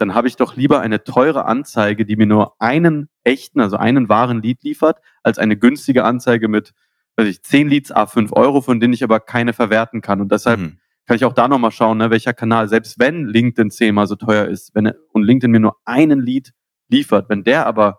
[0.00, 4.08] dann habe ich doch lieber eine teure Anzeige, die mir nur einen echten, also einen
[4.08, 6.72] wahren Lead liefert, als eine günstige Anzeige mit,
[7.16, 10.22] weiß ich, 10 Leads a 5 Euro, von denen ich aber keine verwerten kann.
[10.22, 10.78] Und deshalb mhm.
[11.04, 14.46] kann ich auch da nochmal schauen, ne, welcher Kanal, selbst wenn LinkedIn zehnmal so teuer
[14.46, 16.54] ist, wenn und LinkedIn mir nur einen Lead
[16.88, 17.98] liefert, wenn der aber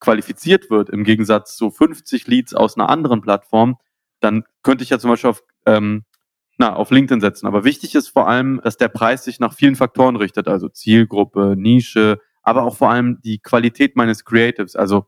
[0.00, 3.76] qualifiziert wird, im Gegensatz zu 50 Leads aus einer anderen Plattform,
[4.18, 6.06] dann könnte ich ja zum Beispiel auf ähm,
[6.58, 7.46] na, auf LinkedIn setzen.
[7.46, 11.54] Aber wichtig ist vor allem, dass der Preis sich nach vielen Faktoren richtet, also Zielgruppe,
[11.56, 14.76] Nische, aber auch vor allem die Qualität meines Creatives.
[14.76, 15.06] Also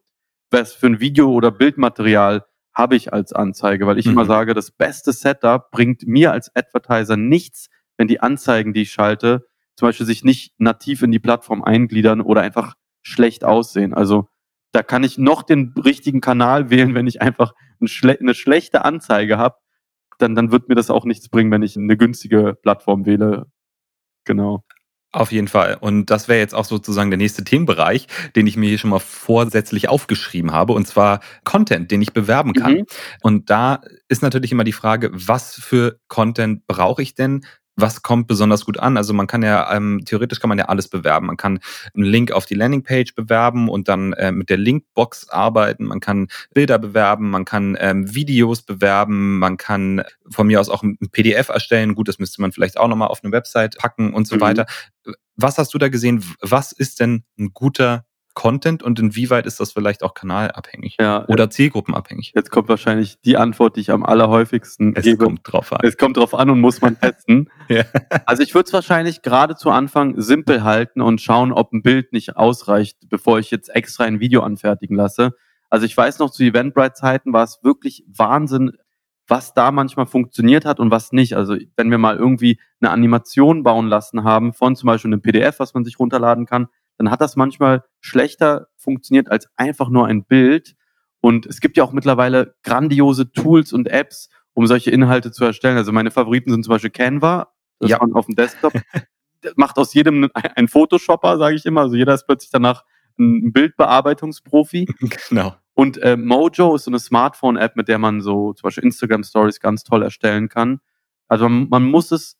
[0.51, 4.13] was für ein Video oder Bildmaterial habe ich als Anzeige, weil ich mhm.
[4.13, 8.93] immer sage, das beste Setup bringt mir als Advertiser nichts, wenn die Anzeigen, die ich
[8.93, 13.95] schalte, zum Beispiel sich nicht nativ in die Plattform eingliedern oder einfach schlecht aussehen.
[13.95, 14.29] Also
[14.73, 19.57] da kann ich noch den richtigen Kanal wählen, wenn ich einfach eine schlechte Anzeige habe,
[20.19, 23.47] dann, dann wird mir das auch nichts bringen, wenn ich eine günstige Plattform wähle.
[24.25, 24.65] Genau.
[25.11, 25.79] Auf jeden Fall.
[25.81, 28.99] Und das wäre jetzt auch sozusagen der nächste Themenbereich, den ich mir hier schon mal
[28.99, 32.73] vorsätzlich aufgeschrieben habe, und zwar Content, den ich bewerben kann.
[32.73, 32.87] Mhm.
[33.23, 37.47] Und da ist natürlich immer die Frage, was für Content brauche ich denn?
[37.79, 38.97] Was kommt besonders gut an.
[38.97, 41.29] Also man kann ja, ähm, theoretisch kann man ja alles bewerben.
[41.29, 41.61] Man kann
[41.95, 45.85] einen Link auf die Landingpage bewerben und dann äh, mit der Linkbox arbeiten.
[45.85, 50.83] Man kann Bilder bewerben, man kann ähm, Videos bewerben, man kann von mir aus auch
[50.83, 51.95] ein PDF erstellen.
[51.95, 54.41] Gut, das müsste man vielleicht auch nochmal auf eine Website packen und so mhm.
[54.41, 54.67] weiter.
[55.37, 56.25] Was hast du da gesehen?
[56.41, 58.08] Was ist denn ein guter
[58.39, 62.35] Content und inwieweit ist das vielleicht auch kanalabhängig ja, oder zielgruppenabhängig?
[62.37, 65.25] Jetzt kommt wahrscheinlich die Antwort, die ich am allerhäufigsten es gebe.
[65.25, 65.81] Es kommt drauf an.
[65.83, 67.51] Es kommt drauf an und muss man testen.
[67.69, 67.83] ja.
[68.27, 72.13] Also ich würde es wahrscheinlich gerade zu Anfang simpel halten und schauen, ob ein Bild
[72.13, 75.33] nicht ausreicht, bevor ich jetzt extra ein Video anfertigen lasse.
[75.69, 78.71] Also ich weiß noch, zu Eventbrite-Zeiten war es wirklich Wahnsinn,
[79.27, 81.35] was da manchmal funktioniert hat und was nicht.
[81.35, 85.59] Also wenn wir mal irgendwie eine Animation bauen lassen haben von zum Beispiel einem PDF,
[85.59, 86.69] was man sich runterladen kann,
[86.99, 90.75] dann hat das manchmal schlechter funktioniert als einfach nur ein Bild.
[91.21, 95.77] Und es gibt ja auch mittlerweile grandiose Tools und Apps, um solche Inhalte zu erstellen.
[95.77, 97.99] Also meine Favoriten sind zum Beispiel Canva, das ja.
[98.01, 98.73] man auf dem Desktop
[99.57, 101.83] macht aus jedem ein Photoshopper, sage ich immer.
[101.83, 102.85] Also jeder ist plötzlich danach
[103.19, 104.87] ein Bildbearbeitungsprofi.
[105.29, 105.55] Genau.
[105.75, 109.61] Und äh, Mojo ist so eine Smartphone-App, mit der man so zum Beispiel Instagram Stories
[109.61, 110.81] ganz toll erstellen kann.
[111.29, 112.37] Also man, man muss es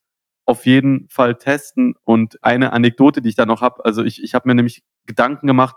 [0.49, 1.95] auf jeden Fall testen.
[2.05, 5.47] Und eine Anekdote, die ich da noch habe, also ich, ich habe mir nämlich Gedanken
[5.47, 5.77] gemacht,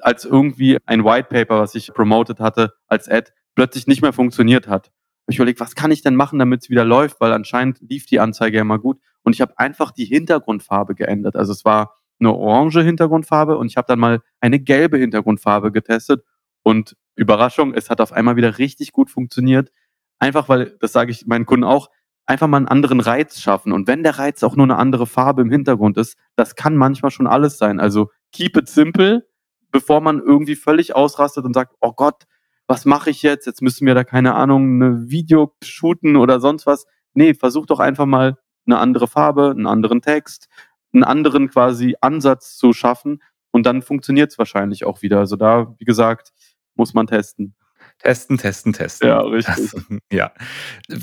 [0.00, 4.66] als irgendwie ein White Paper, was ich promoted hatte als Ad, plötzlich nicht mehr funktioniert
[4.66, 4.90] hat.
[5.28, 8.18] Ich überlegt, was kann ich denn machen, damit es wieder läuft, weil anscheinend lief die
[8.18, 8.98] Anzeige ja immer gut.
[9.22, 11.36] Und ich habe einfach die Hintergrundfarbe geändert.
[11.36, 16.24] Also es war eine orange Hintergrundfarbe und ich habe dann mal eine gelbe Hintergrundfarbe getestet.
[16.64, 19.70] Und Überraschung, es hat auf einmal wieder richtig gut funktioniert.
[20.18, 21.90] Einfach weil, das sage ich meinen Kunden auch,
[22.26, 23.72] einfach mal einen anderen Reiz schaffen.
[23.72, 27.10] Und wenn der Reiz auch nur eine andere Farbe im Hintergrund ist, das kann manchmal
[27.10, 27.80] schon alles sein.
[27.80, 29.26] Also keep it simple,
[29.70, 32.24] bevor man irgendwie völlig ausrastet und sagt, oh Gott,
[32.66, 33.46] was mache ich jetzt?
[33.46, 36.86] Jetzt müssen wir da keine Ahnung, eine Video shooten oder sonst was.
[37.12, 40.48] Nee, versuch doch einfach mal eine andere Farbe, einen anderen Text,
[40.92, 45.18] einen anderen quasi Ansatz zu schaffen und dann funktioniert es wahrscheinlich auch wieder.
[45.18, 46.32] Also da, wie gesagt,
[46.74, 47.54] muss man testen.
[47.98, 49.08] Testen, testen, testen.
[49.08, 49.70] Ja, richtig.
[49.70, 50.32] Das, ja.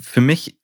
[0.01, 0.60] Für mich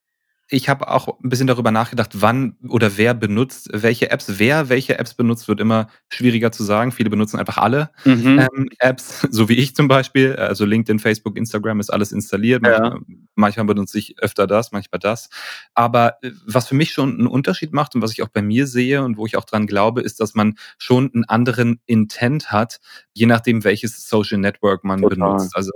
[0.50, 4.40] ich habe auch ein bisschen darüber nachgedacht, wann oder wer benutzt welche Apps.
[4.40, 6.94] Wer welche Apps benutzt, wird immer schwieriger zu sagen.
[6.94, 8.40] Viele benutzen einfach alle mhm.
[8.40, 10.36] ähm, Apps, so wie ich zum Beispiel.
[10.38, 12.66] Also LinkedIn, Facebook, Instagram ist alles installiert.
[12.66, 12.80] Ja.
[12.80, 13.02] Manchmal,
[13.36, 15.30] manchmal benutze ich öfter das, manchmal das.
[15.74, 18.68] Aber äh, was für mich schon einen Unterschied macht und was ich auch bei mir
[18.68, 22.80] sehe und wo ich auch dran glaube, ist, dass man schon einen anderen Intent hat,
[23.14, 25.18] je nachdem, welches Social Network man Total.
[25.18, 25.56] benutzt.
[25.56, 25.72] Also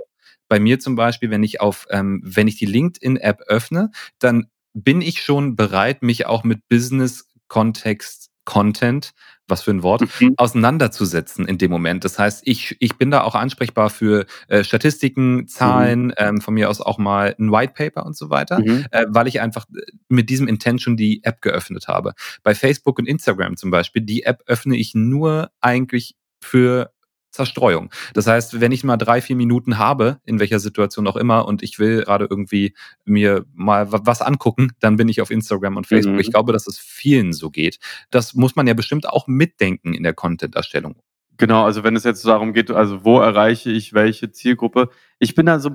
[0.52, 5.00] bei mir zum Beispiel, wenn ich auf, ähm, wenn ich die LinkedIn-App öffne, dann bin
[5.00, 9.12] ich schon bereit, mich auch mit Business-Kontext Content
[9.48, 10.34] was für ein Wort, mhm.
[10.36, 12.04] auseinanderzusetzen in dem Moment.
[12.04, 16.14] Das heißt, ich, ich bin da auch ansprechbar für äh, Statistiken, Zahlen, mhm.
[16.16, 18.86] ähm, von mir aus auch mal ein White Paper und so weiter, mhm.
[18.90, 22.14] äh, weil ich einfach äh, mit diesem Intention die App geöffnet habe.
[22.42, 26.92] Bei Facebook und Instagram zum Beispiel, die App öffne ich nur eigentlich für
[27.32, 27.90] Zerstreuung.
[28.14, 31.62] Das heißt, wenn ich mal drei, vier Minuten habe, in welcher Situation auch immer, und
[31.62, 36.14] ich will gerade irgendwie mir mal was angucken, dann bin ich auf Instagram und Facebook.
[36.14, 36.20] Mhm.
[36.20, 37.78] Ich glaube, dass es vielen so geht.
[38.10, 40.96] Das muss man ja bestimmt auch mitdenken in der Content-Erstellung.
[41.38, 44.90] Genau, also wenn es jetzt darum geht, also wo erreiche ich welche Zielgruppe?
[45.18, 45.70] Ich bin da so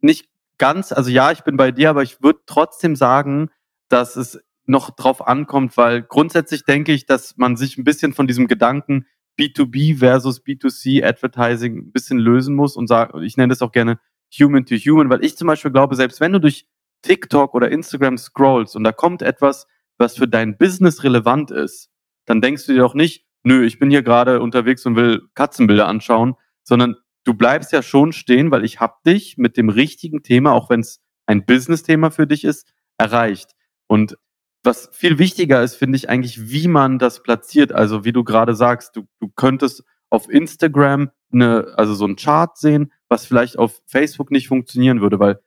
[0.00, 3.50] nicht ganz, also ja, ich bin bei dir, aber ich würde trotzdem sagen,
[3.88, 8.26] dass es noch drauf ankommt, weil grundsätzlich denke ich, dass man sich ein bisschen von
[8.26, 9.06] diesem Gedanken
[9.38, 13.98] B2B versus B2C Advertising ein bisschen lösen muss und sagen, ich nenne das auch gerne
[14.38, 16.66] Human to Human, weil ich zum Beispiel glaube, selbst wenn du durch
[17.02, 19.66] TikTok oder Instagram scrollst und da kommt etwas,
[19.98, 21.90] was für dein Business relevant ist,
[22.26, 25.86] dann denkst du dir doch nicht, nö, ich bin hier gerade unterwegs und will Katzenbilder
[25.86, 30.52] anschauen, sondern du bleibst ja schon stehen, weil ich hab dich mit dem richtigen Thema,
[30.52, 33.54] auch wenn es ein Business-Thema für dich ist, erreicht.
[33.86, 34.16] Und
[34.62, 37.72] was viel wichtiger ist, finde ich eigentlich, wie man das platziert.
[37.72, 42.56] Also wie du gerade sagst, du, du könntest auf Instagram eine, also so ein Chart
[42.56, 45.40] sehen, was vielleicht auf Facebook nicht funktionieren würde, weil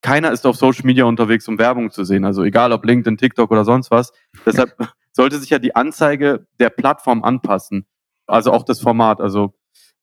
[0.00, 2.24] keiner ist auf Social Media unterwegs, um Werbung zu sehen.
[2.24, 4.12] Also egal ob LinkedIn, TikTok oder sonst was.
[4.44, 4.76] Deshalb
[5.12, 7.86] sollte sich ja die Anzeige der Plattform anpassen.
[8.26, 9.20] Also auch das Format.
[9.20, 9.54] Also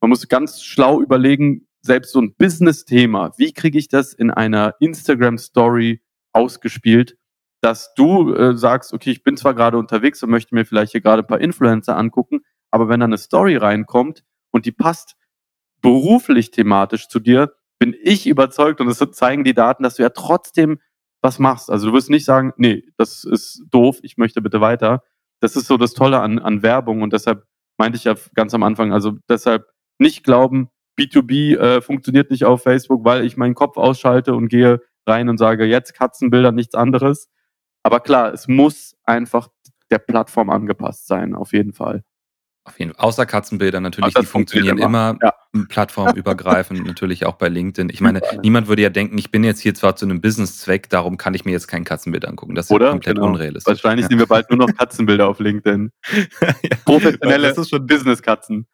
[0.02, 4.76] man muss ganz schlau überlegen, selbst so ein Business-Thema, wie kriege ich das in einer
[4.80, 7.18] Instagram-Story ausgespielt,
[7.64, 11.00] dass du äh, sagst, okay, ich bin zwar gerade unterwegs und möchte mir vielleicht hier
[11.00, 15.16] gerade ein paar Influencer angucken, aber wenn da eine Story reinkommt und die passt
[15.82, 20.10] beruflich thematisch zu dir, bin ich überzeugt und es zeigen die Daten, dass du ja
[20.10, 20.80] trotzdem
[21.22, 21.70] was machst.
[21.70, 25.02] Also du wirst nicht sagen, nee, das ist doof, ich möchte bitte weiter.
[25.40, 27.46] Das ist so das Tolle an, an Werbung und deshalb
[27.78, 30.68] meinte ich ja ganz am Anfang, also deshalb nicht glauben,
[31.00, 35.38] B2B äh, funktioniert nicht auf Facebook, weil ich meinen Kopf ausschalte und gehe rein und
[35.38, 37.30] sage, jetzt Katzenbilder, nichts anderes,
[37.84, 39.50] aber klar, es muss einfach
[39.92, 42.04] der Plattform angepasst sein, auf jeden Fall.
[42.64, 43.06] Auf jeden Fall.
[43.06, 45.34] Außer Katzenbilder natürlich, die funktionieren immer, immer ja.
[45.70, 47.90] Plattformübergreifend, natürlich auch bei LinkedIn.
[47.90, 51.18] Ich meine, niemand würde ja denken, ich bin jetzt hier zwar zu einem Business-Zweck, darum
[51.18, 52.56] kann ich mir jetzt kein Katzenbild angucken.
[52.56, 52.92] Das ist Oder?
[52.92, 53.28] komplett genau.
[53.28, 53.68] unrealistisch.
[53.68, 54.10] Wahrscheinlich ja.
[54.10, 55.92] sehen wir bald nur noch Katzenbilder auf LinkedIn.
[56.42, 56.54] ja.
[56.86, 58.68] Professionelle Business-Katzen.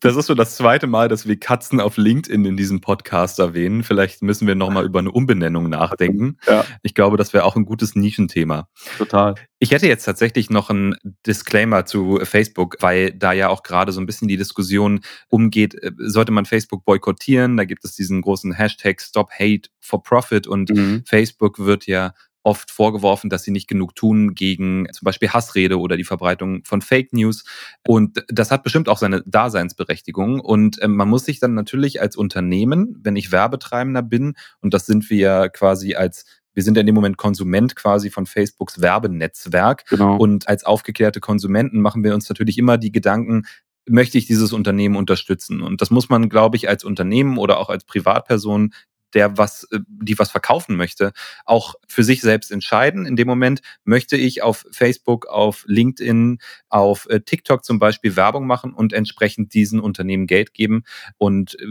[0.00, 3.82] Das ist schon das zweite Mal, dass wir Katzen auf LinkedIn in diesem Podcast erwähnen.
[3.82, 6.36] Vielleicht müssen wir nochmal über eine Umbenennung nachdenken.
[6.46, 6.64] Ja.
[6.82, 8.68] Ich glaube, das wäre auch ein gutes Nischenthema.
[8.98, 9.34] Total.
[9.58, 10.94] Ich hätte jetzt tatsächlich noch einen
[11.26, 15.92] Disclaimer zu Facebook, weil da ja auch gerade so ein bisschen die Diskussion umgeht, äh,
[16.00, 17.56] sollte man Facebook boykottieren?
[17.56, 21.02] Da gibt es diesen großen Hashtag Stop Hate for Profit und mhm.
[21.06, 25.96] Facebook wird ja oft vorgeworfen, dass sie nicht genug tun gegen zum Beispiel Hassrede oder
[25.96, 27.44] die Verbreitung von Fake News.
[27.86, 30.40] Und das hat bestimmt auch seine Daseinsberechtigung.
[30.40, 34.86] Und äh, man muss sich dann natürlich als Unternehmen, wenn ich Werbetreibender bin, und das
[34.86, 38.80] sind wir ja quasi als wir sind ja in dem Moment Konsument quasi von Facebooks
[38.80, 39.86] Werbenetzwerk.
[39.88, 40.16] Genau.
[40.16, 43.44] Und als aufgeklärte Konsumenten machen wir uns natürlich immer die Gedanken,
[43.90, 45.60] möchte ich dieses Unternehmen unterstützen?
[45.60, 48.72] Und das muss man, glaube ich, als Unternehmen oder auch als Privatperson
[49.14, 51.12] der was, äh, die was verkaufen möchte,
[51.44, 53.06] auch für sich selbst entscheiden.
[53.06, 58.46] In dem Moment möchte ich auf Facebook, auf LinkedIn, auf äh, TikTok zum Beispiel Werbung
[58.46, 60.84] machen und entsprechend diesen Unternehmen Geld geben
[61.18, 61.66] und äh,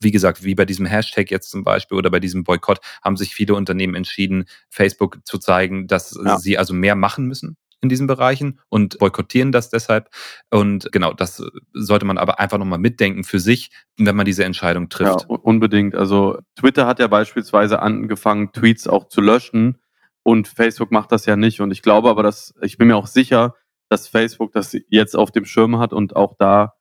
[0.00, 3.34] wie gesagt, wie bei diesem Hashtag jetzt zum Beispiel oder bei diesem Boykott, haben sich
[3.34, 6.36] viele Unternehmen entschieden, Facebook zu zeigen, dass ja.
[6.38, 10.08] sie also mehr machen müssen in diesen Bereichen und boykottieren das deshalb.
[10.50, 11.42] Und genau, das
[11.72, 15.26] sollte man aber einfach nochmal mitdenken für sich, wenn man diese Entscheidung trifft.
[15.28, 15.94] Ja, unbedingt.
[15.94, 19.78] Also Twitter hat ja beispielsweise angefangen, Tweets auch zu löschen
[20.24, 21.60] und Facebook macht das ja nicht.
[21.60, 23.54] Und ich glaube aber, dass, ich bin mir auch sicher,
[23.88, 26.72] dass Facebook das jetzt auf dem Schirm hat und auch da,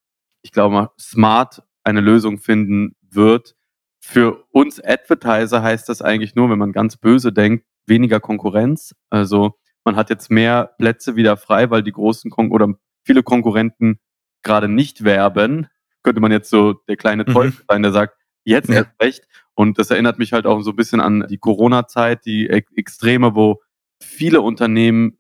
[0.42, 3.56] ich glaube mal, smart eine Lösung finden wird.
[4.00, 8.96] Für uns Advertiser heißt das eigentlich nur, wenn man ganz böse denkt, weniger Konkurrenz.
[9.10, 14.00] Also man hat jetzt mehr Plätze wieder frei, weil die großen Kon oder viele Konkurrenten
[14.44, 15.68] gerade nicht werben.
[16.04, 17.34] Könnte man jetzt so der kleine mhm.
[17.34, 17.66] Teufel mhm.
[17.68, 18.76] sein, der sagt, jetzt ja.
[18.76, 19.28] erst recht.
[19.56, 23.62] Und das erinnert mich halt auch so ein bisschen an die Corona-Zeit, die Extreme, wo
[24.02, 25.18] viele Unternehmen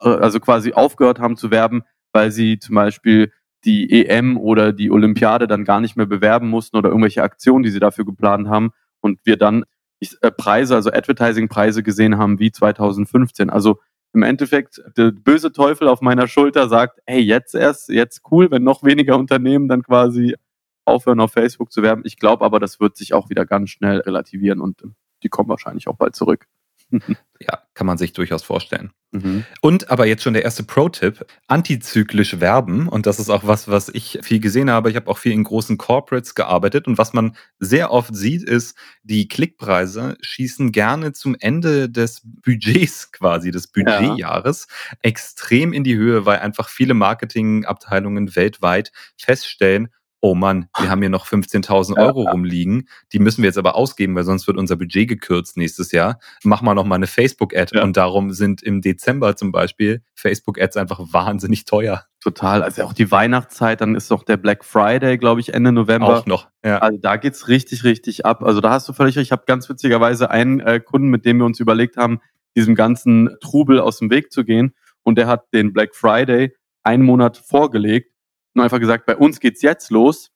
[0.00, 3.32] äh, also quasi aufgehört haben zu werben, weil sie zum Beispiel
[3.64, 7.70] die EM oder die Olympiade dann gar nicht mehr bewerben mussten oder irgendwelche Aktionen, die
[7.70, 8.70] sie dafür geplant haben.
[9.00, 9.64] Und wir dann
[10.00, 13.50] äh, Preise, also Advertising-Preise gesehen haben wie 2015.
[13.50, 13.80] Also
[14.14, 18.62] im Endeffekt der böse Teufel auf meiner Schulter sagt, hey, jetzt erst, jetzt cool, wenn
[18.62, 20.36] noch weniger Unternehmen dann quasi
[20.84, 22.02] aufhören auf Facebook zu werben.
[22.04, 24.82] Ich glaube aber, das wird sich auch wieder ganz schnell relativieren und
[25.22, 26.46] die kommen wahrscheinlich auch bald zurück.
[27.40, 28.92] ja, kann man sich durchaus vorstellen.
[29.14, 29.44] Mhm.
[29.60, 32.88] Und aber jetzt schon der erste Pro-Tipp, antizyklisch werben.
[32.88, 34.90] Und das ist auch was, was ich viel gesehen habe.
[34.90, 36.86] Ich habe auch viel in großen Corporates gearbeitet.
[36.88, 43.12] Und was man sehr oft sieht, ist, die Klickpreise schießen gerne zum Ende des Budgets
[43.12, 44.98] quasi, des Budgetjahres, ja.
[45.02, 49.88] extrem in die Höhe, weil einfach viele Marketingabteilungen weltweit feststellen,
[50.24, 54.14] oh Mann, wir haben hier noch 15.000 Euro rumliegen, die müssen wir jetzt aber ausgeben,
[54.14, 56.18] weil sonst wird unser Budget gekürzt nächstes Jahr.
[56.42, 57.76] Mach mal noch mal eine Facebook-Ad.
[57.76, 57.82] Ja.
[57.82, 62.06] Und darum sind im Dezember zum Beispiel Facebook-Ads einfach wahnsinnig teuer.
[62.22, 62.62] Total.
[62.62, 66.20] Also auch die Weihnachtszeit, dann ist doch der Black Friday, glaube ich, Ende November.
[66.20, 66.48] Auch noch.
[66.64, 66.78] Ja.
[66.78, 68.42] Also da geht's richtig, richtig ab.
[68.42, 69.26] Also da hast du völlig recht.
[69.26, 72.20] Ich habe ganz witzigerweise einen äh, Kunden, mit dem wir uns überlegt haben,
[72.56, 74.74] diesem ganzen Trubel aus dem Weg zu gehen.
[75.02, 78.13] Und der hat den Black Friday einen Monat vorgelegt
[78.54, 80.30] und einfach gesagt, bei uns geht's jetzt los.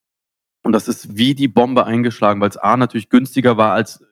[0.64, 4.04] Und das ist wie die Bombe eingeschlagen, weil es A natürlich günstiger war, als,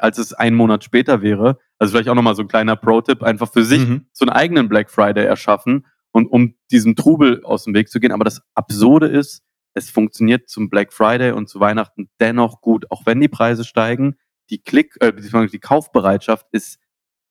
[0.00, 1.58] als es einen Monat später wäre.
[1.78, 4.06] Also vielleicht auch nochmal so ein kleiner Pro-Tipp, einfach für sich mhm.
[4.12, 8.12] so einen eigenen Black Friday erschaffen und um diesem Trubel aus dem Weg zu gehen.
[8.12, 9.42] Aber das Absurde ist,
[9.74, 14.16] es funktioniert zum Black Friday und zu Weihnachten dennoch gut, auch wenn die Preise steigen.
[14.50, 16.78] Die Klick, äh, die Kaufbereitschaft ist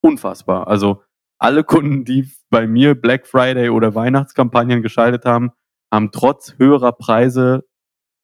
[0.01, 0.67] unfassbar.
[0.67, 1.03] Also
[1.38, 5.51] alle Kunden, die bei mir Black Friday oder Weihnachtskampagnen geschaltet haben,
[5.94, 7.64] haben trotz höherer Preise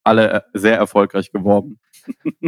[0.03, 1.80] alle äh, sehr erfolgreich geworben.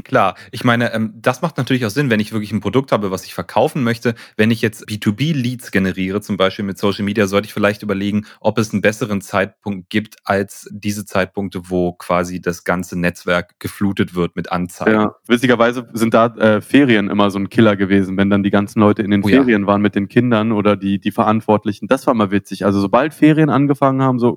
[0.04, 3.12] Klar, ich meine, ähm, das macht natürlich auch Sinn, wenn ich wirklich ein Produkt habe,
[3.12, 4.16] was ich verkaufen möchte.
[4.38, 8.58] Wenn ich jetzt B2B-Leads generiere, zum Beispiel mit Social Media, sollte ich vielleicht überlegen, ob
[8.58, 14.36] es einen besseren Zeitpunkt gibt als diese Zeitpunkte, wo quasi das ganze Netzwerk geflutet wird
[14.36, 14.94] mit Anzeigen.
[14.94, 18.80] Ja, witzigerweise sind da äh, Ferien immer so ein Killer gewesen, wenn dann die ganzen
[18.80, 19.68] Leute in den oh, Ferien ja.
[19.68, 21.88] waren mit den Kindern oder die, die Verantwortlichen.
[21.88, 22.66] Das war mal witzig.
[22.66, 24.36] Also sobald Ferien angefangen haben, so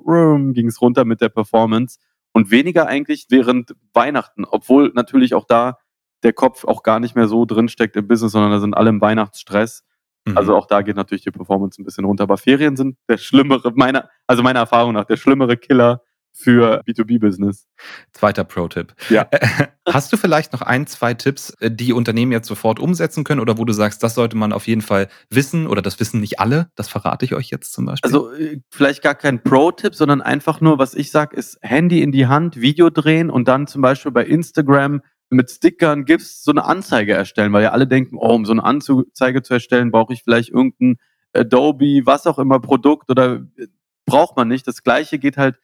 [0.53, 1.99] ging es runter mit der Performance
[2.35, 5.77] und weniger eigentlich während Weihnachten, obwohl natürlich auch da
[6.21, 8.99] der Kopf auch gar nicht mehr so drinsteckt im Business, sondern da sind alle im
[8.99, 9.85] Weihnachtsstress.
[10.25, 10.37] Mhm.
[10.37, 12.23] Also auch da geht natürlich die Performance ein bisschen runter.
[12.23, 16.01] Aber Ferien sind der schlimmere, meiner, also meiner Erfahrung nach, der schlimmere Killer
[16.35, 17.67] für B2B-Business.
[18.11, 18.93] Zweiter Pro-Tipp.
[19.09, 19.27] Ja.
[19.87, 23.57] Hast du vielleicht noch ein, zwei Tipps, äh, die Unternehmen jetzt sofort umsetzen können oder
[23.57, 26.69] wo du sagst, das sollte man auf jeden Fall wissen oder das wissen nicht alle?
[26.75, 28.07] Das verrate ich euch jetzt zum Beispiel.
[28.07, 32.11] Also äh, vielleicht gar kein Pro-Tipp, sondern einfach nur, was ich sage, ist Handy in
[32.11, 36.65] die Hand, Video drehen und dann zum Beispiel bei Instagram mit Stickern gibst so eine
[36.65, 40.23] Anzeige erstellen, weil ja alle denken, oh, um so eine Anzeige zu erstellen, brauche ich
[40.23, 40.97] vielleicht irgendein
[41.33, 43.67] Adobe, was auch immer Produkt oder äh,
[44.05, 44.67] braucht man nicht.
[44.67, 45.55] Das gleiche geht halt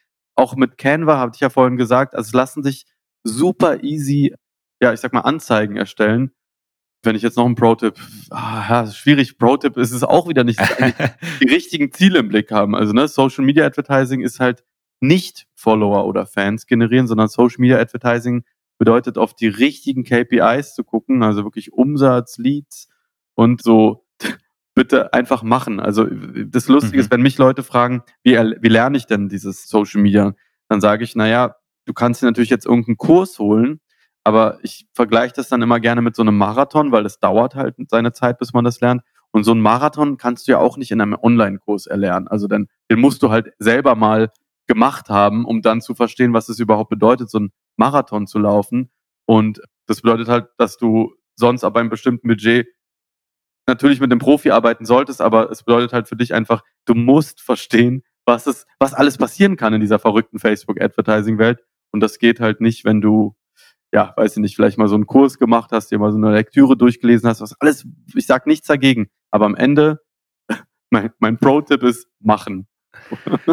[0.42, 2.86] auch mit Canva, habe ich ja vorhin gesagt, also es lassen sich
[3.24, 4.36] super easy,
[4.82, 6.32] ja, ich sag mal, Anzeigen erstellen.
[7.04, 7.96] Wenn ich jetzt noch einen Pro-Tipp,
[8.30, 10.60] ah, ja, schwierig, Pro-Tipp ist es auch wieder nicht,
[11.42, 12.76] die richtigen Ziele im Blick haben.
[12.76, 14.64] Also, ne, Social Media Advertising ist halt
[15.00, 18.44] nicht Follower oder Fans generieren, sondern Social Media Advertising
[18.78, 22.88] bedeutet, auf die richtigen KPIs zu gucken, also wirklich Umsatz, Leads
[23.36, 24.06] und so
[24.74, 25.80] bitte einfach machen.
[25.80, 27.02] Also das Lustige mhm.
[27.02, 30.34] ist, wenn mich Leute fragen, wie, wie lerne ich denn dieses Social Media,
[30.70, 31.56] dann sage ich, naja,
[31.86, 33.82] du kannst dir natürlich jetzt irgendeinen Kurs holen,
[34.24, 37.76] aber ich vergleiche das dann immer gerne mit so einem Marathon, weil das dauert halt
[37.90, 39.02] seine Zeit, bis man das lernt.
[39.32, 42.28] Und so ein Marathon kannst du ja auch nicht in einem Online-Kurs erlernen.
[42.28, 44.32] Also dann, den musst du halt selber mal
[44.68, 48.90] gemacht haben, um dann zu verstehen, was es überhaupt bedeutet, so ein Marathon zu laufen.
[49.26, 52.68] Und das bedeutet halt, dass du sonst ab einem bestimmten Budget
[53.68, 57.42] natürlich mit dem Profi arbeiten solltest, aber es bedeutet halt für dich einfach, du musst
[57.42, 61.60] verstehen, was es, was alles passieren kann in dieser verrückten Facebook-Advertising-Welt.
[61.92, 63.36] Und das geht halt nicht, wenn du,
[63.92, 66.32] ja, weiß ich nicht, vielleicht mal so einen Kurs gemacht hast, dir mal so eine
[66.32, 67.86] Lektüre durchgelesen hast, was alles,
[68.16, 69.10] ich sag nichts dagegen.
[69.32, 70.00] Aber am Ende,
[70.90, 72.68] mein, mein Pro-Tipp ist machen.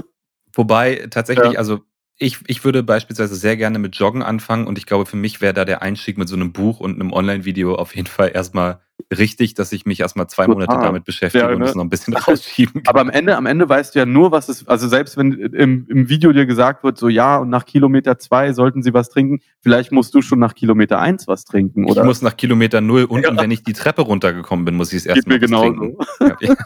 [0.55, 1.59] Wobei tatsächlich, ja.
[1.59, 1.81] also
[2.19, 5.55] ich, ich würde beispielsweise sehr gerne mit Joggen anfangen und ich glaube, für mich wäre
[5.55, 8.81] da der Einstieg mit so einem Buch und einem Online-Video auf jeden Fall erstmal
[9.17, 10.67] richtig, dass ich mich erstmal zwei Total.
[10.67, 11.57] Monate damit beschäftige ja, ne?
[11.57, 12.89] und es noch ein bisschen rausschieben kann.
[12.89, 15.87] Aber am Ende, am Ende weißt du ja nur, was es, also selbst wenn im,
[15.89, 19.41] im Video dir gesagt wird, so ja, und nach Kilometer zwei sollten sie was trinken,
[19.61, 22.01] vielleicht musst du schon nach Kilometer eins was trinken, oder?
[22.01, 23.41] Ich muss nach Kilometer null unten, ja.
[23.41, 25.97] wenn ich die Treppe runtergekommen bin, muss ich es erstmal trinken.
[26.41, 26.57] Ja.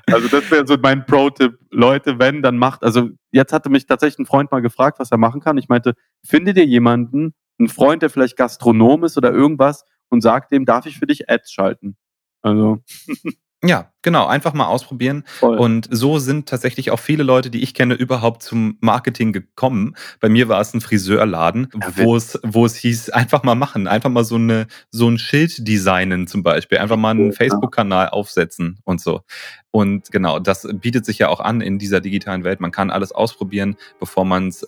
[0.07, 1.57] Also das wäre so mein Pro-Tipp.
[1.71, 5.17] Leute, wenn, dann macht, also jetzt hatte mich tatsächlich ein Freund mal gefragt, was er
[5.17, 5.57] machen kann.
[5.57, 5.93] Ich meinte,
[6.25, 10.85] finde dir jemanden, einen Freund, der vielleicht Gastronom ist oder irgendwas und sag dem, darf
[10.85, 11.97] ich für dich Ads schalten?
[12.41, 12.83] Also.
[13.65, 15.23] Ja, genau, einfach mal ausprobieren.
[15.25, 15.57] Voll.
[15.57, 19.95] Und so sind tatsächlich auch viele Leute, die ich kenne, überhaupt zum Marketing gekommen.
[20.19, 23.87] Bei mir war es ein Friseurladen, ja, wo es, wo es hieß, einfach mal machen,
[23.87, 27.37] einfach mal so eine, so ein Schild designen zum Beispiel, einfach mal einen ja.
[27.37, 29.21] Facebook-Kanal aufsetzen und so.
[29.71, 32.59] Und genau, das bietet sich ja auch an in dieser digitalen Welt.
[32.59, 34.67] Man kann alles ausprobieren, bevor man es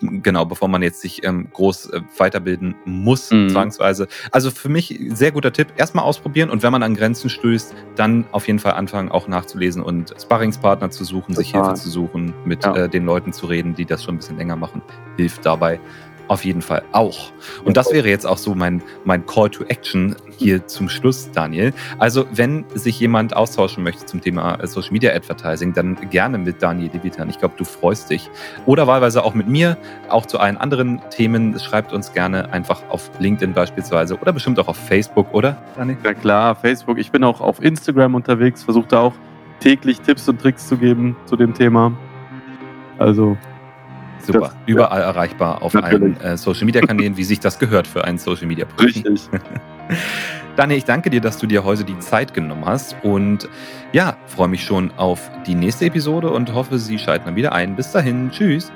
[0.00, 3.50] genau, bevor man jetzt sich ähm, groß äh, weiterbilden muss, mhm.
[3.50, 4.08] zwangsweise.
[4.30, 8.24] Also für mich sehr guter Tipp, erstmal ausprobieren und wenn man an Grenzen stößt, dann
[8.32, 11.44] auf jeden Fall anfangen, auch nachzulesen und Sparringspartner zu suchen, Total.
[11.44, 12.74] sich Hilfe zu suchen, mit ja.
[12.76, 14.82] äh, den Leuten zu reden, die das schon ein bisschen länger machen,
[15.16, 15.80] hilft dabei
[16.30, 17.32] auf jeden Fall auch.
[17.64, 21.72] Und das wäre jetzt auch so mein, mein Call to Action hier zum Schluss, Daniel.
[21.98, 26.62] Also, wenn sich jemand austauschen möchte zum Thema äh, Social Media Advertising, dann gerne mit
[26.62, 27.28] Daniel Levitan.
[27.28, 28.30] Ich glaube, du freust dich.
[28.64, 29.76] Oder wahlweise auch mit mir,
[30.08, 31.58] auch zu allen anderen Themen.
[31.58, 35.98] Schreibt uns gerne einfach auf LinkedIn beispielsweise oder bestimmt auch auf Facebook, oder, Daniel?
[36.04, 36.98] Ja, klar, Facebook.
[36.98, 39.14] Ich bin auch auf Instagram unterwegs, versuche da auch
[39.58, 41.92] täglich Tipps und Tricks zu geben zu dem Thema.
[42.98, 43.36] Also
[44.26, 44.40] Super.
[44.40, 45.06] Das, Überall ja.
[45.06, 46.20] erreichbar auf Natürlich.
[46.20, 49.02] allen äh, Social Media Kanälen, wie sich das gehört für einen Social Media Profi.
[49.06, 49.28] Richtig.
[50.56, 53.48] Daniel, ich danke dir, dass du dir heute die Zeit genommen hast und
[53.92, 57.76] ja, freue mich schon auf die nächste Episode und hoffe, sie schalten dann wieder ein.
[57.76, 58.70] Bis dahin, tschüss.